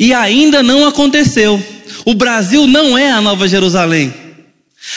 E 0.00 0.12
ainda 0.12 0.64
não 0.64 0.84
aconteceu. 0.84 1.62
O 2.04 2.12
Brasil 2.12 2.66
não 2.66 2.98
é 2.98 3.12
a 3.12 3.20
Nova 3.20 3.46
Jerusalém. 3.46 4.21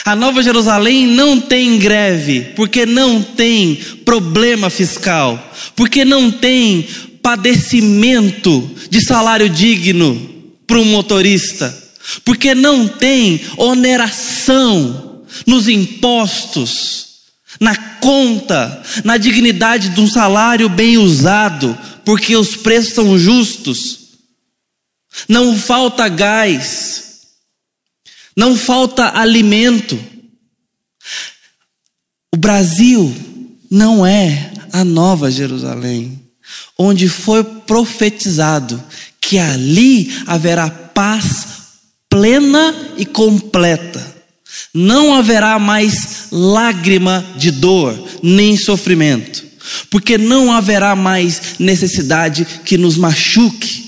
A 0.03 0.15
Nova 0.15 0.43
Jerusalém 0.43 1.07
não 1.07 1.39
tem 1.39 1.77
greve, 1.79 2.41
porque 2.55 2.85
não 2.85 3.21
tem 3.21 3.75
problema 4.03 4.69
fiscal, 4.69 5.53
porque 5.75 6.03
não 6.03 6.29
tem 6.31 6.87
padecimento 7.21 8.69
de 8.89 9.01
salário 9.01 9.49
digno 9.49 10.29
para 10.67 10.79
um 10.79 10.85
motorista, 10.85 11.75
porque 12.23 12.53
não 12.53 12.87
tem 12.87 13.41
oneração 13.57 15.23
nos 15.45 15.67
impostos, 15.67 17.05
na 17.59 17.75
conta, 17.75 18.83
na 19.03 19.17
dignidade 19.17 19.89
de 19.89 20.01
um 20.01 20.07
salário 20.07 20.67
bem 20.69 20.97
usado, 20.97 21.77
porque 22.03 22.35
os 22.35 22.55
preços 22.55 22.93
são 22.93 23.17
justos. 23.17 23.99
Não 25.27 25.57
falta 25.57 26.07
gás, 26.07 27.14
não 28.35 28.55
falta 28.57 29.17
alimento. 29.17 29.97
O 32.33 32.37
Brasil 32.37 33.13
não 33.71 34.05
é 34.05 34.51
a 34.73 34.83
nova 34.83 35.31
Jerusalém, 35.31 36.21
onde 36.77 37.07
foi 37.07 37.43
profetizado 37.43 38.83
que 39.21 39.37
ali 39.37 40.13
haverá 40.27 40.69
paz 40.69 41.45
plena 42.09 42.93
e 42.97 43.05
completa. 43.05 44.15
Não 44.73 45.15
haverá 45.15 45.57
mais 45.57 46.27
lágrima 46.31 47.25
de 47.37 47.51
dor, 47.51 47.97
nem 48.21 48.57
sofrimento, 48.57 49.43
porque 49.89 50.17
não 50.17 50.51
haverá 50.51 50.95
mais 50.95 51.55
necessidade 51.59 52.45
que 52.65 52.77
nos 52.77 52.97
machuque 52.97 53.84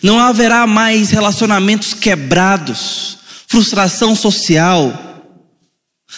não 0.00 0.18
haverá 0.18 0.66
mais 0.66 1.10
relacionamentos 1.10 1.92
quebrados, 1.92 3.18
frustração 3.48 4.14
social. 4.14 5.10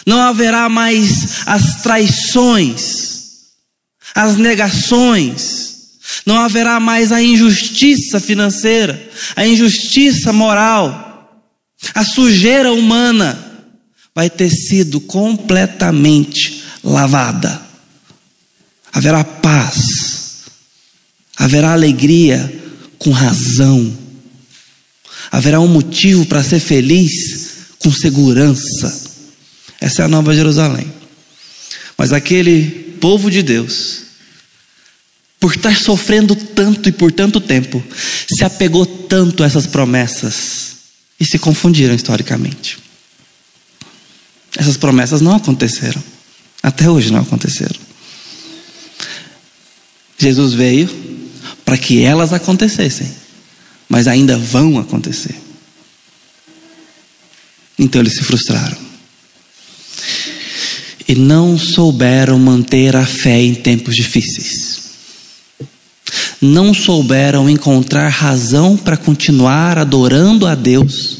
Não 0.05 0.21
haverá 0.21 0.69
mais 0.69 1.47
as 1.47 1.81
traições, 1.81 3.15
as 4.13 4.37
negações. 4.37 5.65
Não 6.25 6.37
haverá 6.37 6.79
mais 6.79 7.11
a 7.11 7.21
injustiça 7.21 8.19
financeira, 8.19 9.09
a 9.35 9.45
injustiça 9.45 10.31
moral, 10.31 11.43
a 11.93 12.03
sujeira 12.03 12.71
humana. 12.71 13.41
Vai 14.13 14.29
ter 14.29 14.49
sido 14.49 15.01
completamente 15.01 16.63
lavada. 16.83 17.61
Haverá 18.93 19.25
paz, 19.25 20.43
haverá 21.35 21.73
alegria, 21.73 22.54
com 22.97 23.11
razão. 23.11 23.95
Haverá 25.31 25.59
um 25.59 25.67
motivo 25.67 26.25
para 26.25 26.43
ser 26.43 26.59
feliz 26.59 27.55
com 27.79 27.91
segurança. 27.91 29.03
Essa 29.79 30.01
é 30.01 30.05
a 30.05 30.07
Nova 30.07 30.33
Jerusalém. 30.33 30.91
Mas 31.97 32.11
aquele 32.13 32.97
povo 32.99 33.29
de 33.29 33.41
Deus, 33.41 34.01
por 35.39 35.55
estar 35.55 35.77
sofrendo 35.77 36.35
tanto 36.35 36.89
e 36.89 36.91
por 36.91 37.11
tanto 37.11 37.39
tempo, 37.39 37.83
se 38.27 38.43
apegou 38.43 38.85
tanto 38.85 39.43
a 39.43 39.45
essas 39.45 39.67
promessas 39.67 40.75
e 41.19 41.25
se 41.25 41.37
confundiram 41.37 41.93
historicamente. 41.95 42.77
Essas 44.57 44.77
promessas 44.77 45.21
não 45.21 45.35
aconteceram. 45.35 46.01
Até 46.63 46.89
hoje 46.89 47.11
não 47.11 47.21
aconteceram. 47.21 47.79
Jesus 50.17 50.53
veio, 50.53 50.89
para 51.65 51.77
que 51.77 52.03
elas 52.03 52.31
acontecessem, 52.31 53.11
mas 53.89 54.07
ainda 54.07 54.37
vão 54.37 54.77
acontecer. 54.77 55.35
Então 57.77 57.99
eles 58.01 58.15
se 58.15 58.23
frustraram. 58.23 58.77
E 61.07 61.15
não 61.15 61.57
souberam 61.57 62.39
manter 62.39 62.95
a 62.95 63.05
fé 63.05 63.41
em 63.41 63.55
tempos 63.55 63.95
difíceis. 63.95 64.75
Não 66.41 66.73
souberam 66.73 67.49
encontrar 67.49 68.09
razão 68.09 68.77
para 68.77 68.95
continuar 68.95 69.77
adorando 69.77 70.45
a 70.45 70.55
Deus 70.55 71.17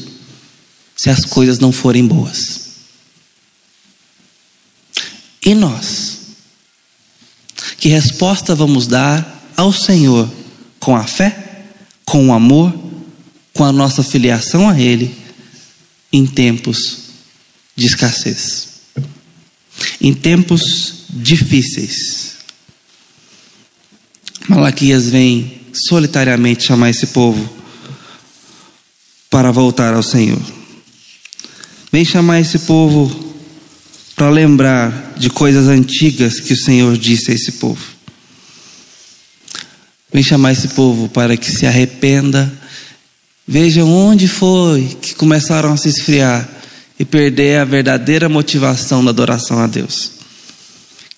se 0.94 1.10
as 1.10 1.24
coisas 1.24 1.58
não 1.58 1.72
forem 1.72 2.06
boas. 2.06 2.66
E 5.44 5.54
nós? 5.54 6.18
Que 7.78 7.88
resposta 7.88 8.54
vamos 8.54 8.86
dar 8.86 9.35
ao 9.56 9.72
Senhor 9.72 10.30
com 10.78 10.94
a 10.94 11.04
fé, 11.04 11.64
com 12.04 12.28
o 12.28 12.32
amor, 12.32 12.72
com 13.52 13.64
a 13.64 13.72
nossa 13.72 14.02
filiação 14.02 14.68
a 14.68 14.78
Ele 14.78 15.16
em 16.12 16.26
tempos 16.26 16.98
de 17.74 17.86
escassez, 17.86 18.68
em 20.00 20.14
tempos 20.14 21.04
difíceis. 21.10 22.36
Malaquias 24.48 25.08
vem 25.08 25.60
solitariamente 25.72 26.64
chamar 26.64 26.90
esse 26.90 27.08
povo 27.08 27.50
para 29.28 29.50
voltar 29.50 29.92
ao 29.92 30.02
Senhor. 30.02 30.40
Vem 31.92 32.04
chamar 32.04 32.40
esse 32.40 32.60
povo 32.60 33.34
para 34.14 34.30
lembrar 34.30 35.14
de 35.16 35.28
coisas 35.28 35.66
antigas 35.66 36.40
que 36.40 36.52
o 36.52 36.56
Senhor 36.56 36.96
disse 36.96 37.30
a 37.30 37.34
esse 37.34 37.52
povo. 37.52 37.95
Vem 40.16 40.22
chamar 40.22 40.52
esse 40.52 40.68
povo 40.68 41.10
para 41.10 41.36
que 41.36 41.52
se 41.52 41.66
arrependa. 41.66 42.50
Vejam 43.46 43.86
onde 43.86 44.26
foi 44.26 44.96
que 45.02 45.14
começaram 45.14 45.74
a 45.74 45.76
se 45.76 45.90
esfriar 45.90 46.48
e 46.98 47.04
perder 47.04 47.60
a 47.60 47.66
verdadeira 47.66 48.26
motivação 48.26 49.04
da 49.04 49.10
adoração 49.10 49.58
a 49.58 49.66
Deus. 49.66 50.12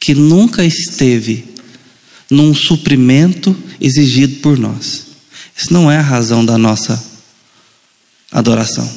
Que 0.00 0.16
nunca 0.16 0.64
esteve 0.64 1.44
num 2.28 2.52
suprimento 2.52 3.56
exigido 3.80 4.40
por 4.40 4.58
nós. 4.58 5.04
Isso 5.56 5.72
não 5.72 5.88
é 5.88 5.98
a 5.98 6.02
razão 6.02 6.44
da 6.44 6.58
nossa 6.58 7.00
adoração. 8.32 8.90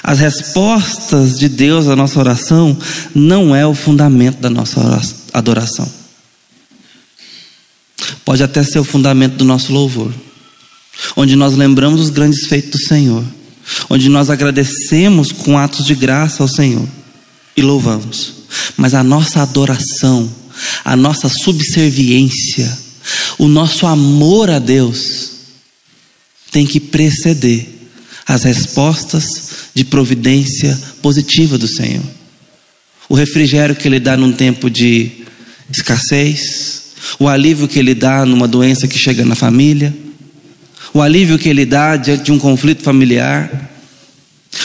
As 0.00 0.20
respostas 0.20 1.36
de 1.36 1.48
Deus 1.48 1.88
à 1.88 1.96
nossa 1.96 2.20
oração 2.20 2.78
não 3.12 3.52
é 3.52 3.66
o 3.66 3.74
fundamento 3.74 4.38
da 4.38 4.48
nossa 4.48 4.80
adoração. 5.32 6.05
Pode 8.24 8.42
até 8.42 8.62
ser 8.62 8.78
o 8.78 8.84
fundamento 8.84 9.36
do 9.36 9.44
nosso 9.44 9.72
louvor, 9.72 10.12
onde 11.16 11.36
nós 11.36 11.54
lembramos 11.54 12.00
os 12.00 12.10
grandes 12.10 12.46
feitos 12.46 12.70
do 12.70 12.86
Senhor, 12.86 13.24
onde 13.88 14.08
nós 14.08 14.30
agradecemos 14.30 15.32
com 15.32 15.58
atos 15.58 15.84
de 15.84 15.94
graça 15.94 16.42
ao 16.42 16.48
Senhor 16.48 16.86
e 17.56 17.62
louvamos. 17.62 18.34
Mas 18.76 18.94
a 18.94 19.02
nossa 19.02 19.42
adoração, 19.42 20.30
a 20.84 20.96
nossa 20.96 21.28
subserviência, 21.28 22.78
o 23.38 23.48
nosso 23.48 23.86
amor 23.86 24.50
a 24.50 24.58
Deus 24.58 25.30
tem 26.50 26.66
que 26.66 26.80
preceder 26.80 27.68
as 28.26 28.42
respostas 28.42 29.24
de 29.74 29.84
providência 29.84 30.78
positiva 31.00 31.56
do 31.56 31.68
Senhor. 31.68 32.02
O 33.08 33.14
refrigério 33.14 33.76
que 33.76 33.86
Ele 33.86 34.00
dá 34.00 34.16
num 34.16 34.32
tempo 34.32 34.68
de 34.68 35.24
escassez, 35.70 36.75
o 37.18 37.28
alívio 37.28 37.68
que 37.68 37.78
ele 37.78 37.94
dá 37.94 38.24
numa 38.24 38.46
doença 38.46 38.86
que 38.86 38.98
chega 38.98 39.24
na 39.24 39.34
família, 39.34 39.94
o 40.92 41.00
alívio 41.00 41.38
que 41.38 41.48
ele 41.48 41.64
dá 41.64 41.96
diante 41.96 42.24
de 42.24 42.32
um 42.32 42.38
conflito 42.38 42.82
familiar. 42.82 43.70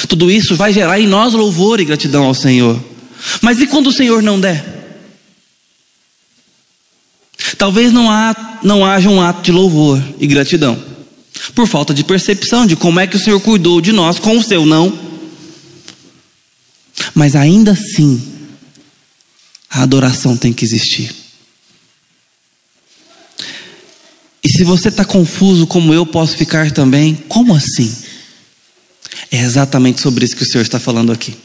Tudo 0.07 0.31
isso 0.31 0.55
vai 0.55 0.71
gerar 0.71 0.99
em 0.99 1.07
nós 1.07 1.33
louvor 1.33 1.79
e 1.79 1.85
gratidão 1.85 2.23
ao 2.23 2.33
Senhor. 2.33 2.81
Mas 3.41 3.59
e 3.59 3.67
quando 3.67 3.87
o 3.87 3.91
Senhor 3.91 4.21
não 4.21 4.39
der? 4.39 4.79
Talvez 7.57 7.91
não, 7.91 8.09
há, 8.09 8.59
não 8.63 8.85
haja 8.85 9.09
um 9.09 9.21
ato 9.21 9.41
de 9.41 9.51
louvor 9.51 10.01
e 10.19 10.27
gratidão, 10.27 10.81
por 11.53 11.67
falta 11.67 11.93
de 11.93 12.03
percepção 12.03 12.65
de 12.65 12.75
como 12.75 12.99
é 12.99 13.07
que 13.07 13.15
o 13.15 13.19
Senhor 13.19 13.39
cuidou 13.39 13.81
de 13.81 13.91
nós 13.91 14.19
com 14.19 14.37
o 14.37 14.43
seu 14.43 14.65
não. 14.65 14.97
Mas 17.13 17.35
ainda 17.35 17.71
assim, 17.71 18.21
a 19.69 19.83
adoração 19.83 20.37
tem 20.37 20.53
que 20.53 20.63
existir. 20.63 21.20
E 24.43 24.49
se 24.49 24.63
você 24.63 24.89
está 24.89 25.05
confuso, 25.05 25.67
como 25.67 25.93
eu 25.93 26.05
posso 26.05 26.35
ficar 26.35 26.71
também, 26.71 27.15
como 27.27 27.53
assim? 27.53 27.95
É 29.29 29.39
exatamente 29.39 30.01
sobre 30.01 30.25
isso 30.25 30.35
que 30.35 30.43
o 30.43 30.47
Senhor 30.47 30.63
está 30.63 30.79
falando 30.79 31.11
aqui. 31.11 31.35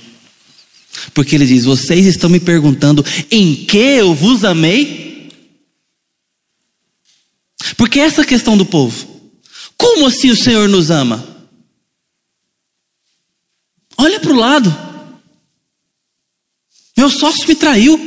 Porque 1.12 1.34
ele 1.34 1.46
diz: 1.46 1.64
Vocês 1.64 2.06
estão 2.06 2.30
me 2.30 2.40
perguntando 2.40 3.04
em 3.30 3.54
que 3.54 3.76
eu 3.76 4.14
vos 4.14 4.44
amei? 4.44 5.30
Porque 7.76 8.00
essa 8.00 8.24
questão 8.24 8.56
do 8.56 8.64
povo, 8.64 9.30
como 9.76 10.06
assim 10.06 10.30
o 10.30 10.36
Senhor 10.36 10.68
nos 10.68 10.90
ama? 10.90 11.36
Olha 13.98 14.20
para 14.20 14.32
o 14.32 14.36
lado. 14.36 14.86
Meu 16.96 17.10
sócio 17.10 17.46
me 17.46 17.54
traiu, 17.54 17.98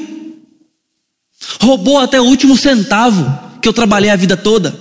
roubou 1.62 2.00
até 2.00 2.20
o 2.20 2.26
último 2.26 2.58
centavo 2.58 3.49
que 3.62 3.68
eu 3.68 3.74
trabalhei 3.74 4.10
a 4.10 4.16
vida 4.16 4.38
toda. 4.38 4.78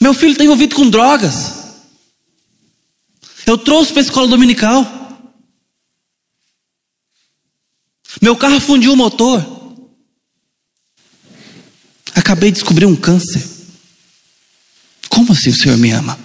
Meu 0.00 0.12
filho 0.12 0.32
está 0.32 0.44
envolvido 0.44 0.74
com 0.74 0.90
drogas. 0.90 1.62
Eu 3.46 3.56
trouxe 3.56 3.92
para 3.92 4.02
a 4.02 4.04
escola 4.04 4.28
dominical. 4.28 4.84
Meu 8.20 8.36
carro 8.36 8.60
fundiu 8.60 8.92
o 8.92 8.96
motor. 8.96 9.44
Acabei 12.14 12.50
de 12.50 12.56
descobrir 12.56 12.86
um 12.86 12.96
câncer. 12.96 13.42
Como 15.08 15.32
assim 15.32 15.50
o 15.50 15.54
Senhor 15.54 15.78
me 15.78 15.90
ama? 15.92 16.18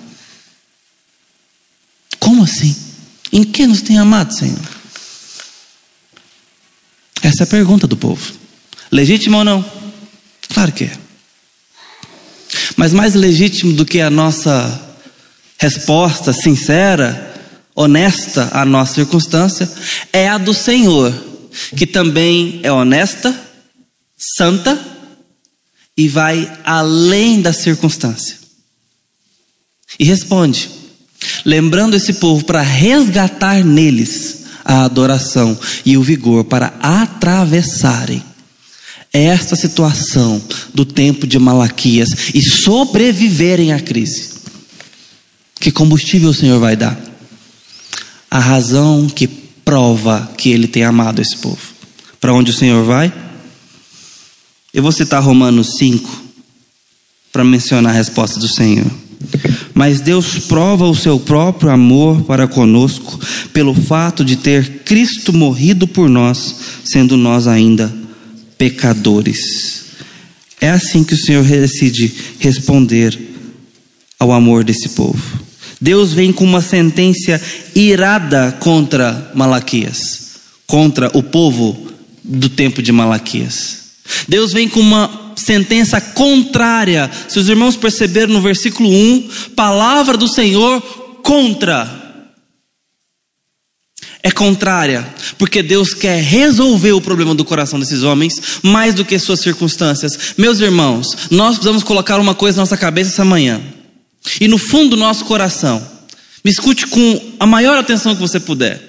Como 2.19 2.43
assim? 2.43 2.75
Em 3.31 3.43
que 3.43 3.67
nos 3.67 3.81
tem 3.81 3.97
amado, 3.97 4.33
Senhor? 4.33 4.59
Essa 7.21 7.43
é 7.43 7.45
a 7.45 7.47
pergunta 7.47 7.87
do 7.87 7.97
povo. 7.97 8.46
Legítimo 8.91 9.37
ou 9.37 9.43
não? 9.43 9.65
Claro 10.49 10.71
que 10.71 10.85
é. 10.85 10.97
Mas 12.75 12.93
mais 12.93 13.13
legítimo 13.13 13.73
do 13.73 13.85
que 13.85 13.99
a 13.99 14.09
nossa 14.09 14.95
resposta 15.59 16.31
sincera, 16.31 17.35
honesta 17.75 18.49
à 18.51 18.65
nossa 18.65 18.95
circunstância, 18.95 19.69
é 20.13 20.29
a 20.29 20.37
do 20.37 20.53
Senhor, 20.53 21.13
que 21.75 21.85
também 21.85 22.59
é 22.63 22.71
honesta, 22.71 23.35
santa 24.15 24.79
e 25.97 26.07
vai 26.07 26.51
além 26.63 27.41
da 27.41 27.51
circunstância. 27.51 28.37
E 29.99 30.05
responde, 30.05 30.69
lembrando 31.43 31.95
esse 31.95 32.13
povo 32.13 32.45
para 32.45 32.61
resgatar 32.61 33.63
neles 33.63 34.45
a 34.63 34.83
adoração 34.83 35.57
e 35.85 35.97
o 35.97 36.03
vigor 36.03 36.43
para 36.43 36.67
atravessarem 36.81 38.23
esta 39.17 39.55
situação 39.55 40.41
do 40.73 40.85
tempo 40.85 41.25
de 41.25 41.39
Malaquias 41.39 42.09
e 42.33 42.41
sobreviverem 42.41 43.73
à 43.73 43.79
crise. 43.79 44.37
Que 45.59 45.71
combustível 45.71 46.29
o 46.29 46.33
Senhor 46.33 46.59
vai 46.59 46.75
dar? 46.75 46.99
A 48.29 48.39
razão 48.39 49.07
que 49.07 49.27
prova 49.27 50.29
que 50.37 50.49
Ele 50.49 50.67
tem 50.67 50.83
amado 50.83 51.21
esse 51.21 51.37
povo. 51.37 51.57
Para 52.21 52.33
onde 52.33 52.51
o 52.51 52.53
Senhor 52.53 52.83
vai? 52.85 53.11
Eu 54.73 54.83
vou 54.83 54.91
citar 54.91 55.23
Romanos 55.23 55.77
5 55.77 56.23
para 57.31 57.43
mencionar 57.43 57.93
a 57.93 57.97
resposta 57.97 58.39
do 58.39 58.47
Senhor. 58.47 58.85
Mas 59.73 60.01
Deus 60.01 60.39
prova 60.39 60.85
o 60.85 60.95
seu 60.95 61.19
próprio 61.19 61.71
amor 61.71 62.23
para 62.23 62.47
conosco 62.47 63.19
pelo 63.53 63.73
fato 63.73 64.23
de 64.23 64.35
ter 64.35 64.83
Cristo 64.83 65.33
morrido 65.33 65.87
por 65.87 66.09
nós, 66.09 66.55
sendo 66.83 67.17
nós 67.17 67.47
ainda 67.47 68.06
pecadores. 68.57 69.85
É 70.59 70.69
assim 70.69 71.03
que 71.03 71.13
o 71.13 71.17
Senhor 71.17 71.43
decide 71.43 72.13
responder 72.39 73.17
ao 74.19 74.31
amor 74.31 74.63
desse 74.63 74.89
povo. 74.89 75.21
Deus 75.79 76.13
vem 76.13 76.33
com 76.33 76.43
uma 76.43 76.61
sentença 76.61 77.39
irada 77.75 78.51
contra 78.59 79.31
Malaquias, 79.35 80.31
contra 80.65 81.15
o 81.15 81.21
povo 81.21 81.87
do 82.23 82.49
tempo 82.49 82.81
de 82.81 82.91
Malaquias. 82.91 83.77
Deus 84.27 84.53
vem 84.53 84.67
com 84.67 84.79
uma 84.79 85.33
sentença 85.35 86.01
contrária. 86.01 87.09
Se 87.27 87.37
os 87.37 87.47
irmãos 87.47 87.75
perceberam 87.75 88.33
no 88.33 88.41
versículo 88.41 88.89
1, 88.89 89.29
palavra 89.55 90.17
do 90.17 90.27
Senhor 90.27 90.81
contra. 91.21 91.96
É 94.27 94.31
contrária, 94.31 95.07
porque 95.37 95.63
Deus 95.63 95.93
quer 95.93 96.21
resolver 96.21 96.91
o 96.91 96.99
problema 96.99 97.33
do 97.33 97.45
coração 97.45 97.79
desses 97.79 98.03
homens 98.03 98.59
mais 98.61 98.93
do 98.93 99.05
que 99.05 99.17
suas 99.17 99.39
circunstâncias. 99.39 100.35
Meus 100.37 100.59
irmãos, 100.59 101.29
nós 101.31 101.55
precisamos 101.55 101.81
colocar 101.81 102.19
uma 102.19 102.35
coisa 102.35 102.57
na 102.57 102.63
nossa 102.63 102.75
cabeça 102.75 103.09
essa 103.09 103.23
manhã. 103.23 103.61
E 104.41 104.49
no 104.49 104.57
fundo 104.57 104.89
do 104.89 104.97
nosso 104.97 105.23
coração, 105.23 105.81
me 106.43 106.51
escute 106.51 106.87
com 106.87 107.35
a 107.39 107.45
maior 107.45 107.77
atenção 107.77 108.13
que 108.13 108.19
você 108.19 108.37
puder. 108.37 108.81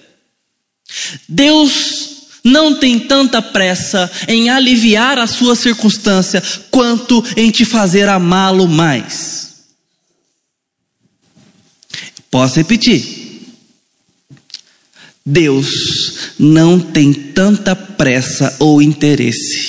Deus 1.28 2.16
não 2.42 2.74
tem 2.74 2.98
tanta 2.98 3.40
pressa 3.40 4.10
em 4.26 4.50
aliviar 4.50 5.20
a 5.20 5.28
sua 5.28 5.54
circunstância 5.54 6.42
quanto 6.68 7.24
em 7.36 7.52
te 7.52 7.64
fazer 7.64 8.08
amá-lo 8.08 8.66
mais. 8.66 9.50
Posso 12.28 12.56
repetir. 12.56 13.17
Deus 15.30 15.68
não 16.38 16.80
tem 16.80 17.12
tanta 17.12 17.76
pressa 17.76 18.56
ou 18.58 18.80
interesse 18.80 19.68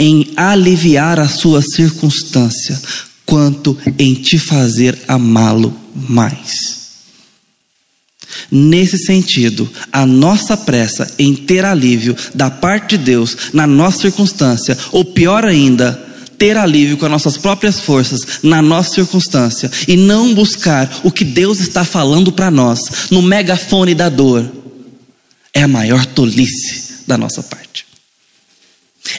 em 0.00 0.32
aliviar 0.36 1.20
a 1.20 1.28
sua 1.28 1.62
circunstância 1.62 2.80
quanto 3.24 3.78
em 3.96 4.14
te 4.14 4.36
fazer 4.36 4.98
amá-lo 5.06 5.72
mais. 5.94 6.80
Nesse 8.50 8.98
sentido, 8.98 9.70
a 9.92 10.04
nossa 10.04 10.56
pressa 10.56 11.08
em 11.16 11.36
ter 11.36 11.64
alívio 11.64 12.16
da 12.34 12.50
parte 12.50 12.98
de 12.98 13.04
Deus 13.04 13.36
na 13.52 13.68
nossa 13.68 14.00
circunstância, 14.00 14.76
ou 14.90 15.04
pior 15.04 15.44
ainda, 15.44 15.92
ter 16.36 16.56
alívio 16.56 16.96
com 16.96 17.04
as 17.04 17.12
nossas 17.12 17.36
próprias 17.36 17.78
forças 17.78 18.40
na 18.42 18.60
nossa 18.60 18.94
circunstância 18.94 19.70
e 19.86 19.96
não 19.96 20.34
buscar 20.34 20.90
o 21.04 21.12
que 21.12 21.24
Deus 21.24 21.60
está 21.60 21.84
falando 21.84 22.32
para 22.32 22.50
nós 22.50 22.80
no 23.10 23.22
megafone 23.22 23.94
da 23.94 24.08
dor, 24.08 24.59
é 25.52 25.62
a 25.62 25.68
maior 25.68 26.04
tolice 26.06 27.04
da 27.06 27.18
nossa 27.18 27.42
parte. 27.42 27.86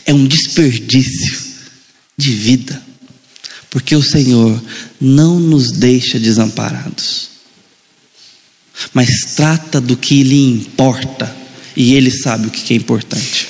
É 0.06 0.14
um 0.14 0.26
desperdício 0.26 1.40
de 2.18 2.32
vida 2.32 2.92
porque 3.72 3.96
o 3.96 4.04
Senhor 4.04 4.62
não 5.00 5.40
nos 5.40 5.72
deixa 5.72 6.20
desamparados, 6.20 7.30
mas 8.94 9.34
trata 9.34 9.80
do 9.80 9.96
que 9.96 10.22
lhe 10.22 10.44
importa, 10.44 11.34
e 11.76 11.94
Ele 11.96 12.12
sabe 12.12 12.48
o 12.48 12.52
que 12.52 12.74
é 12.74 12.78
importante. 12.78 13.48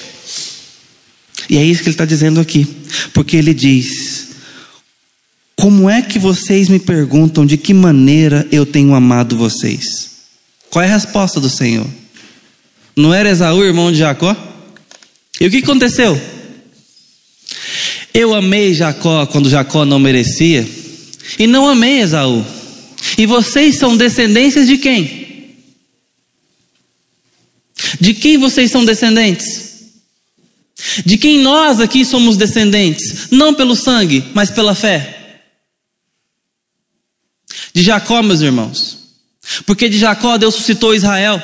E 1.50 1.58
é 1.58 1.66
isso 1.66 1.82
que 1.82 1.90
Ele 1.90 1.96
está 1.96 2.06
dizendo 2.06 2.40
aqui, 2.40 2.68
porque 3.14 3.36
Ele 3.36 3.52
diz: 3.52 4.28
Como 5.56 5.90
é 5.90 6.04
que 6.04 6.20
vocês 6.20 6.70
me 6.70 6.80
perguntam 6.80 7.44
de 7.44 7.58
que 7.58 7.74
maneira 7.74 8.48
eu 8.52 8.64
tenho 8.64 8.94
amado 8.94 9.36
vocês? 9.36 10.12
Qual 10.70 10.86
é 10.86 10.88
a 10.88 10.94
resposta 10.94 11.40
do 11.40 11.50
Senhor? 11.50 11.88
Não 12.96 13.14
era 13.14 13.30
Esaú, 13.30 13.64
irmão 13.64 13.92
de 13.92 14.00
Jacó? 14.00 14.36
E 15.40 15.48
o 15.48 15.50
que 15.52 15.58
aconteceu? 15.58 16.20
Eu 18.14 18.36
amei 18.36 18.74
Jacó 18.74 19.26
quando 19.26 19.50
Jacó 19.50 19.86
não 19.86 20.00
merecia, 20.00 20.68
e 21.40 21.48
não 21.48 21.68
amei 21.68 22.00
Esaú. 22.00 22.46
E 23.18 23.26
vocês 23.26 23.78
são 23.78 23.96
descendências 23.98 24.68
de 24.68 24.78
quem? 24.78 25.56
De 28.00 28.14
quem 28.14 28.38
vocês 28.38 28.70
são 28.70 28.86
descendentes? 28.86 29.72
De 31.06 31.18
quem 31.18 31.40
nós 31.40 31.80
aqui 31.80 32.04
somos 32.04 32.38
descendentes? 32.38 33.30
Não 33.32 33.54
pelo 33.54 33.76
sangue, 33.76 34.24
mas 34.34 34.52
pela 34.52 34.76
fé. 34.76 35.42
De 37.74 37.82
Jacó, 37.82 38.22
meus 38.22 38.42
irmãos. 38.42 38.98
Porque 39.66 39.90
de 39.90 39.98
Jacó 39.98 40.38
Deus 40.38 40.56
suscitou 40.56 40.96
Israel. 40.96 41.42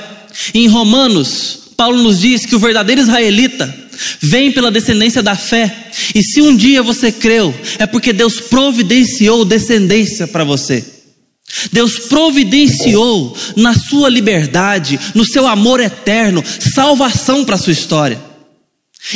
Em 0.53 0.67
Romanos, 0.67 1.59
Paulo 1.75 2.01
nos 2.01 2.19
diz 2.19 2.45
que 2.45 2.55
o 2.55 2.59
verdadeiro 2.59 3.01
israelita 3.01 3.73
vem 4.21 4.51
pela 4.51 4.71
descendência 4.71 5.21
da 5.21 5.35
fé. 5.35 5.91
E 6.13 6.23
se 6.23 6.41
um 6.41 6.55
dia 6.55 6.81
você 6.81 7.11
creu, 7.11 7.53
é 7.79 7.85
porque 7.85 8.13
Deus 8.13 8.39
providenciou 8.39 9.45
descendência 9.45 10.27
para 10.27 10.43
você. 10.43 10.83
Deus 11.71 11.99
providenciou 11.99 13.35
na 13.55 13.73
sua 13.73 14.09
liberdade, 14.09 14.99
no 15.13 15.25
seu 15.25 15.47
amor 15.47 15.79
eterno, 15.79 16.43
salvação 16.59 17.45
para 17.45 17.55
a 17.55 17.57
sua 17.57 17.73
história. 17.73 18.21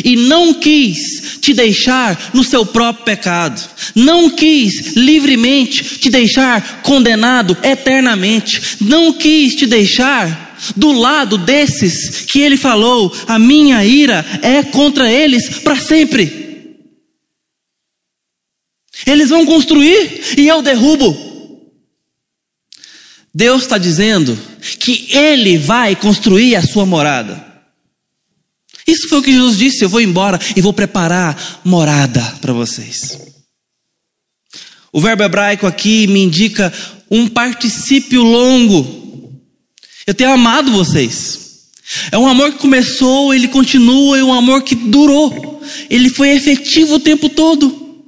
E 0.05 0.15
não 0.15 0.53
quis 0.53 1.39
te 1.41 1.53
deixar 1.53 2.31
no 2.33 2.43
seu 2.43 2.65
próprio 2.65 3.03
pecado, 3.03 3.61
não 3.93 4.29
quis 4.29 4.95
livremente 4.95 5.83
te 5.99 6.09
deixar 6.09 6.81
condenado 6.81 7.57
eternamente, 7.61 8.77
não 8.79 9.11
quis 9.11 9.53
te 9.53 9.65
deixar 9.65 10.50
do 10.75 10.91
lado 10.91 11.37
desses 11.37 12.25
que 12.25 12.39
ele 12.41 12.57
falou: 12.57 13.11
a 13.27 13.39
minha 13.39 13.83
ira 13.83 14.25
é 14.41 14.63
contra 14.63 15.11
eles 15.11 15.59
para 15.59 15.75
sempre. 15.75 16.41
Eles 19.05 19.29
vão 19.29 19.45
construir 19.45 20.37
e 20.37 20.47
eu 20.47 20.61
derrubo. 20.61 21.31
Deus 23.33 23.63
está 23.63 23.77
dizendo 23.77 24.37
que 24.79 25.07
Ele 25.15 25.57
vai 25.57 25.95
construir 25.95 26.55
a 26.55 26.61
sua 26.61 26.85
morada. 26.85 27.49
Isso 28.85 29.07
foi 29.07 29.19
o 29.19 29.23
que 29.23 29.31
Jesus 29.31 29.57
disse: 29.57 29.83
eu 29.83 29.89
vou 29.89 30.01
embora 30.01 30.39
e 30.55 30.61
vou 30.61 30.73
preparar 30.73 31.61
morada 31.63 32.21
para 32.41 32.51
vocês. 32.51 33.17
O 34.91 34.99
verbo 34.99 35.23
hebraico 35.23 35.65
aqui 35.65 36.05
me 36.07 36.21
indica 36.21 36.71
um 37.09 37.27
particípio 37.27 38.21
longo 38.21 39.00
eu 40.11 40.13
tenho 40.13 40.31
amado 40.31 40.73
vocês. 40.73 41.39
É 42.11 42.17
um 42.17 42.27
amor 42.27 42.51
que 42.51 42.59
começou, 42.59 43.33
ele 43.33 43.47
continua, 43.47 44.17
é 44.17 44.23
um 44.23 44.33
amor 44.33 44.61
que 44.61 44.75
durou. 44.75 45.63
Ele 45.89 46.09
foi 46.09 46.31
efetivo 46.31 46.95
o 46.95 46.99
tempo 46.99 47.29
todo. 47.29 48.03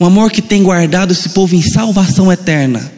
Um 0.00 0.04
amor 0.04 0.32
que 0.32 0.42
tem 0.42 0.64
guardado 0.64 1.12
esse 1.12 1.28
povo 1.28 1.54
em 1.54 1.62
salvação 1.62 2.32
eterna. 2.32 2.92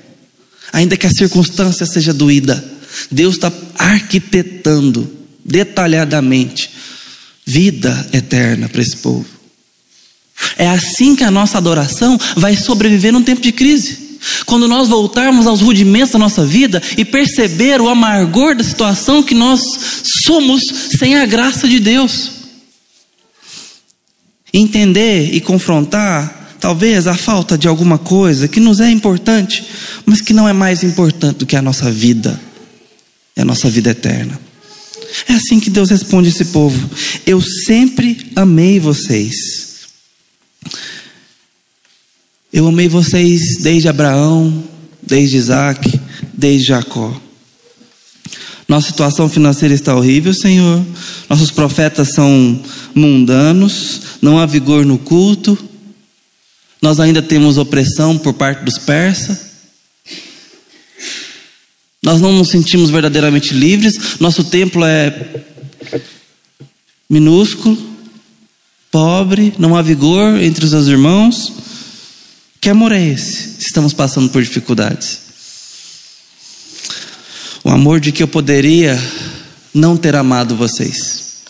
Ainda 0.73 0.97
que 0.97 1.07
a 1.07 1.11
circunstância 1.11 1.85
seja 1.85 2.15
doída, 2.15 2.65
Deus 3.11 3.35
está 3.35 3.53
arquitetando 3.77 5.15
detalhadamente 5.45 6.71
vida 7.45 8.09
eterna 8.11 8.71
para 8.71 8.81
esse 8.81 8.97
povo. 8.97 9.27
É 10.57 10.67
assim 10.67 11.15
que 11.15 11.25
a 11.25 11.31
nossa 11.31 11.59
adoração 11.59 12.19
vai 12.37 12.57
sobreviver 12.57 13.13
num 13.13 13.23
tempo 13.23 13.43
de 13.43 13.53
crise. 13.53 14.04
Quando 14.47 14.69
nós 14.69 14.89
voltarmos 14.89 15.47
aos 15.47 15.61
rudimentos 15.61 16.13
da 16.13 16.19
nossa 16.19 16.45
vida 16.45 16.83
e 16.97 17.05
perceber 17.05 17.81
o 17.81 17.89
amargor 17.89 18.57
da 18.57 18.65
situação 18.65 19.23
que 19.23 19.35
nós 19.35 19.61
somos 20.25 20.63
sem 20.99 21.17
a 21.17 21.27
graça 21.27 21.69
de 21.69 21.79
Deus. 21.79 22.31
Entender 24.53 25.35
e 25.35 25.41
confrontar, 25.41 26.57
talvez, 26.61 27.07
a 27.07 27.15
falta 27.15 27.59
de 27.59 27.67
alguma 27.67 27.99
coisa 27.99 28.47
que 28.49 28.61
nos 28.61 28.81
é 28.81 28.91
importante, 28.91 29.65
mas 30.07 30.21
que 30.21 30.33
não 30.33 30.49
é 30.49 30.53
mais 30.53 30.83
importante 30.83 31.39
do 31.39 31.47
que 31.47 31.57
a 31.57 31.63
nossa 31.63 31.91
vida, 31.91 32.41
e 33.37 33.41
a 33.41 33.45
nossa 33.45 33.69
vida 33.69 33.91
eterna. 33.91 34.39
É 35.29 35.35
assim 35.35 35.61
que 35.61 35.71
Deus 35.71 35.91
responde 35.91 36.29
esse 36.29 36.47
povo: 36.47 36.91
Eu 37.27 37.41
sempre 37.41 38.31
amei 38.37 38.79
vocês 38.81 39.65
eu 42.55 42.69
amei 42.69 42.87
vocês 42.87 43.59
desde 43.59 43.89
Abraão, 43.89 44.63
desde 45.03 45.37
Isaac, 45.37 46.01
desde 46.33 46.69
Jacó. 46.69 47.13
Nossa 48.69 48.87
situação 48.87 49.29
financeira 49.29 49.75
está 49.75 49.93
horrível, 49.93 50.33
Senhor. 50.33 50.87
Nossos 51.29 51.51
profetas 51.51 52.15
são 52.15 52.63
mundanos, 52.95 54.01
não 54.23 54.39
há 54.39 54.47
vigor 54.47 54.87
no 54.87 54.99
culto. 54.99 55.59
Nós 56.81 57.01
ainda 57.01 57.21
temos 57.21 57.59
opressão 57.59 58.17
por 58.17 58.35
parte 58.35 58.63
dos 58.63 58.79
persas. 58.79 59.37
Nós 62.01 62.21
não 62.21 62.31
nos 62.31 62.51
sentimos 62.51 62.89
verdadeiramente 62.89 63.53
livres. 63.53 64.21
Nosso 64.21 64.45
templo 64.45 64.85
é 64.85 65.43
minúsculo, 67.11 67.77
pobre, 68.93 69.53
não 69.59 69.75
há 69.75 69.83
vigor 69.83 70.41
entre 70.41 70.65
os 70.65 70.71
seus 70.71 70.87
irmãos. 70.87 71.53
Que 72.65 72.71
amor 72.71 72.93
é 72.93 73.09
esse? 73.09 73.57
Estamos 73.59 73.93
passando 73.93 74.31
por 74.31 74.43
dificuldades. 74.43 75.19
O 77.63 77.69
amor 77.69 78.01
de 78.01 78.11
que 78.11 78.23
eu 78.23 78.27
poderia 78.27 78.99
não 79.75 79.99
ter 79.99 80.17
amado 80.17 80.57
vocês. 80.57 81.43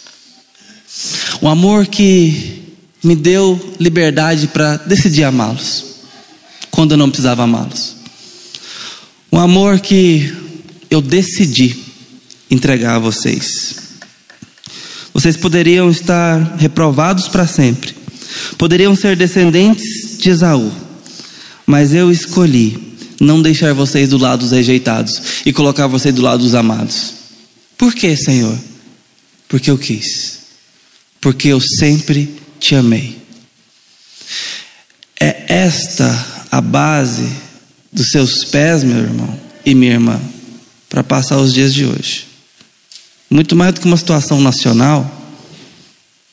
O 1.40 1.46
amor 1.46 1.86
que 1.86 2.64
me 3.00 3.14
deu 3.14 3.76
liberdade 3.78 4.48
para 4.48 4.76
decidir 4.78 5.22
amá-los, 5.22 5.84
quando 6.72 6.90
eu 6.90 6.98
não 6.98 7.08
precisava 7.08 7.44
amá-los. 7.44 7.94
O 9.30 9.38
amor 9.38 9.78
que 9.78 10.34
eu 10.90 11.00
decidi 11.00 11.78
entregar 12.50 12.96
a 12.96 12.98
vocês. 12.98 13.76
Vocês 15.12 15.36
poderiam 15.36 15.88
estar 15.92 16.56
reprovados 16.56 17.28
para 17.28 17.46
sempre, 17.46 17.94
poderiam 18.58 18.96
ser 18.96 19.14
descendentes 19.14 20.18
de 20.18 20.30
Esaú 20.30 20.83
mas 21.66 21.94
eu 21.94 22.10
escolhi 22.10 22.94
não 23.20 23.40
deixar 23.40 23.72
vocês 23.72 24.10
do 24.10 24.18
lado 24.18 24.40
dos 24.40 24.50
rejeitados 24.50 25.20
e 25.46 25.52
colocar 25.52 25.86
vocês 25.86 26.14
do 26.14 26.22
lado 26.22 26.42
dos 26.42 26.54
amados. 26.54 27.14
Por 27.76 27.94
que, 27.94 28.16
Senhor? 28.16 28.58
Porque 29.48 29.70
eu 29.70 29.78
quis. 29.78 30.40
Porque 31.20 31.48
eu 31.48 31.60
sempre 31.60 32.34
te 32.60 32.74
amei. 32.74 33.18
É 35.18 35.44
esta 35.48 36.46
a 36.50 36.60
base 36.60 37.28
dos 37.92 38.10
seus 38.10 38.44
pés, 38.44 38.84
meu 38.84 38.98
irmão 38.98 39.40
e 39.64 39.74
minha 39.74 39.92
irmã, 39.92 40.20
para 40.88 41.02
passar 41.02 41.38
os 41.38 41.52
dias 41.52 41.72
de 41.72 41.86
hoje. 41.86 42.26
Muito 43.30 43.56
mais 43.56 43.72
do 43.72 43.80
que 43.80 43.86
uma 43.86 43.96
situação 43.96 44.40
nacional, 44.40 45.10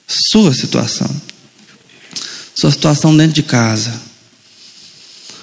sua 0.08 0.54
situação. 0.54 1.10
Sua 2.54 2.70
situação 2.70 3.16
dentro 3.16 3.34
de 3.34 3.44
casa 3.44 4.11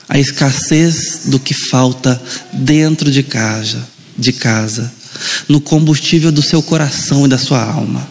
a 0.09 0.19
escassez 0.19 1.23
do 1.27 1.39
que 1.39 1.53
falta 1.53 2.21
dentro 2.53 3.11
de 3.11 3.23
casa, 3.23 3.87
de 4.17 4.33
casa, 4.33 4.91
no 5.49 5.61
combustível 5.61 6.33
do 6.33 6.41
seu 6.41 6.63
coração 6.63 7.27
e 7.27 7.29
da 7.29 7.37
sua 7.37 7.63
alma. 7.63 8.09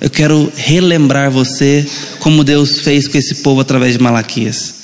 Eu 0.00 0.10
quero 0.10 0.50
relembrar 0.56 1.30
você 1.30 1.86
como 2.18 2.42
Deus 2.42 2.80
fez 2.80 3.06
com 3.06 3.18
esse 3.18 3.36
povo 3.36 3.60
através 3.60 3.92
de 3.92 4.02
Malaquias. 4.02 4.74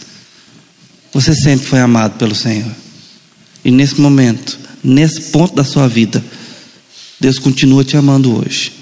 Você 1.12 1.34
sempre 1.34 1.66
foi 1.66 1.80
amado 1.80 2.18
pelo 2.18 2.34
Senhor. 2.34 2.70
E 3.64 3.70
nesse 3.70 4.00
momento, 4.00 4.58
nesse 4.84 5.22
ponto 5.32 5.54
da 5.54 5.64
sua 5.64 5.88
vida, 5.88 6.22
Deus 7.18 7.38
continua 7.38 7.82
te 7.82 7.96
amando 7.96 8.38
hoje. 8.38 8.72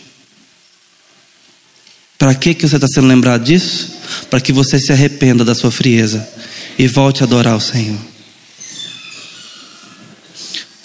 Para 2.19 2.35
que, 2.35 2.53
que 2.53 2.69
você 2.69 2.77
está 2.77 2.89
sendo 2.89 3.07
lembrado 3.07 3.45
disso? 3.45 3.93
Para 4.29 4.41
que 4.41 4.53
você 4.53 4.79
se 4.79 4.93
arrependa 4.93 5.45
da 5.45 5.55
sua 5.55 5.71
frieza 5.71 6.34
e 6.79 6.87
volte 6.89 7.23
a 7.23 7.27
adorar 7.27 7.57
o 7.57 7.61
Senhor. 7.61 7.99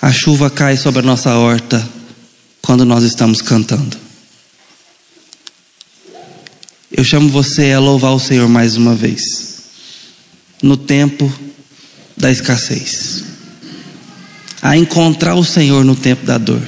A 0.02 0.12
chuva 0.12 0.50
cai 0.50 0.78
sobre 0.78 1.00
a 1.02 1.04
nossa 1.04 1.36
horta 1.36 1.88
quando 2.62 2.86
nós 2.86 3.04
estamos 3.04 3.42
cantando. 3.42 3.98
Eu 6.92 7.04
chamo 7.04 7.30
você 7.30 7.72
a 7.72 7.80
louvar 7.80 8.14
o 8.14 8.20
Senhor 8.20 8.48
mais 8.48 8.76
uma 8.76 8.96
vez, 8.96 9.22
no 10.62 10.76
tempo 10.76 11.32
da 12.18 12.32
escassez, 12.32 13.24
a 14.62 14.76
encontrar 14.76 15.36
o 15.36 15.44
Senhor 15.44 15.86
no 15.86 15.96
tempo 15.96 16.26
da 16.26 16.38
dor, 16.38 16.62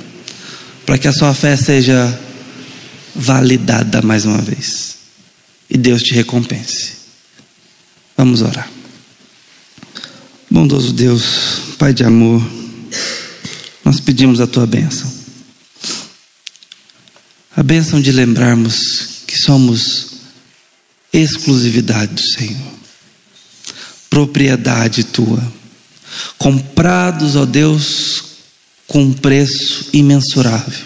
para 0.86 0.97
que 0.97 1.07
a 1.07 1.13
sua 1.13 1.34
fé 1.34 1.55
seja 1.55 2.19
validada 3.15 4.01
mais 4.01 4.25
uma 4.25 4.38
vez 4.38 4.91
e 5.71 5.77
Deus 5.77 6.03
te 6.03 6.13
recompense. 6.13 6.91
Vamos 8.17 8.41
orar. 8.41 8.69
Bondoso 10.51 10.91
Deus, 10.91 11.75
Pai 11.79 11.93
de 11.93 12.03
amor, 12.03 12.45
nós 13.85 14.01
pedimos 14.01 14.41
a 14.41 14.45
tua 14.45 14.67
bênção. 14.67 15.09
A 17.55 17.63
bênção 17.63 18.01
de 18.01 18.11
lembrarmos 18.11 19.23
que 19.25 19.37
somos 19.37 20.07
exclusividade 21.13 22.15
do 22.15 22.21
Senhor, 22.21 22.73
propriedade 24.09 25.05
tua, 25.05 25.41
comprados, 26.37 27.37
ó 27.37 27.45
Deus, 27.45 28.23
com 28.87 29.03
um 29.03 29.13
preço 29.13 29.87
imensurável, 29.93 30.85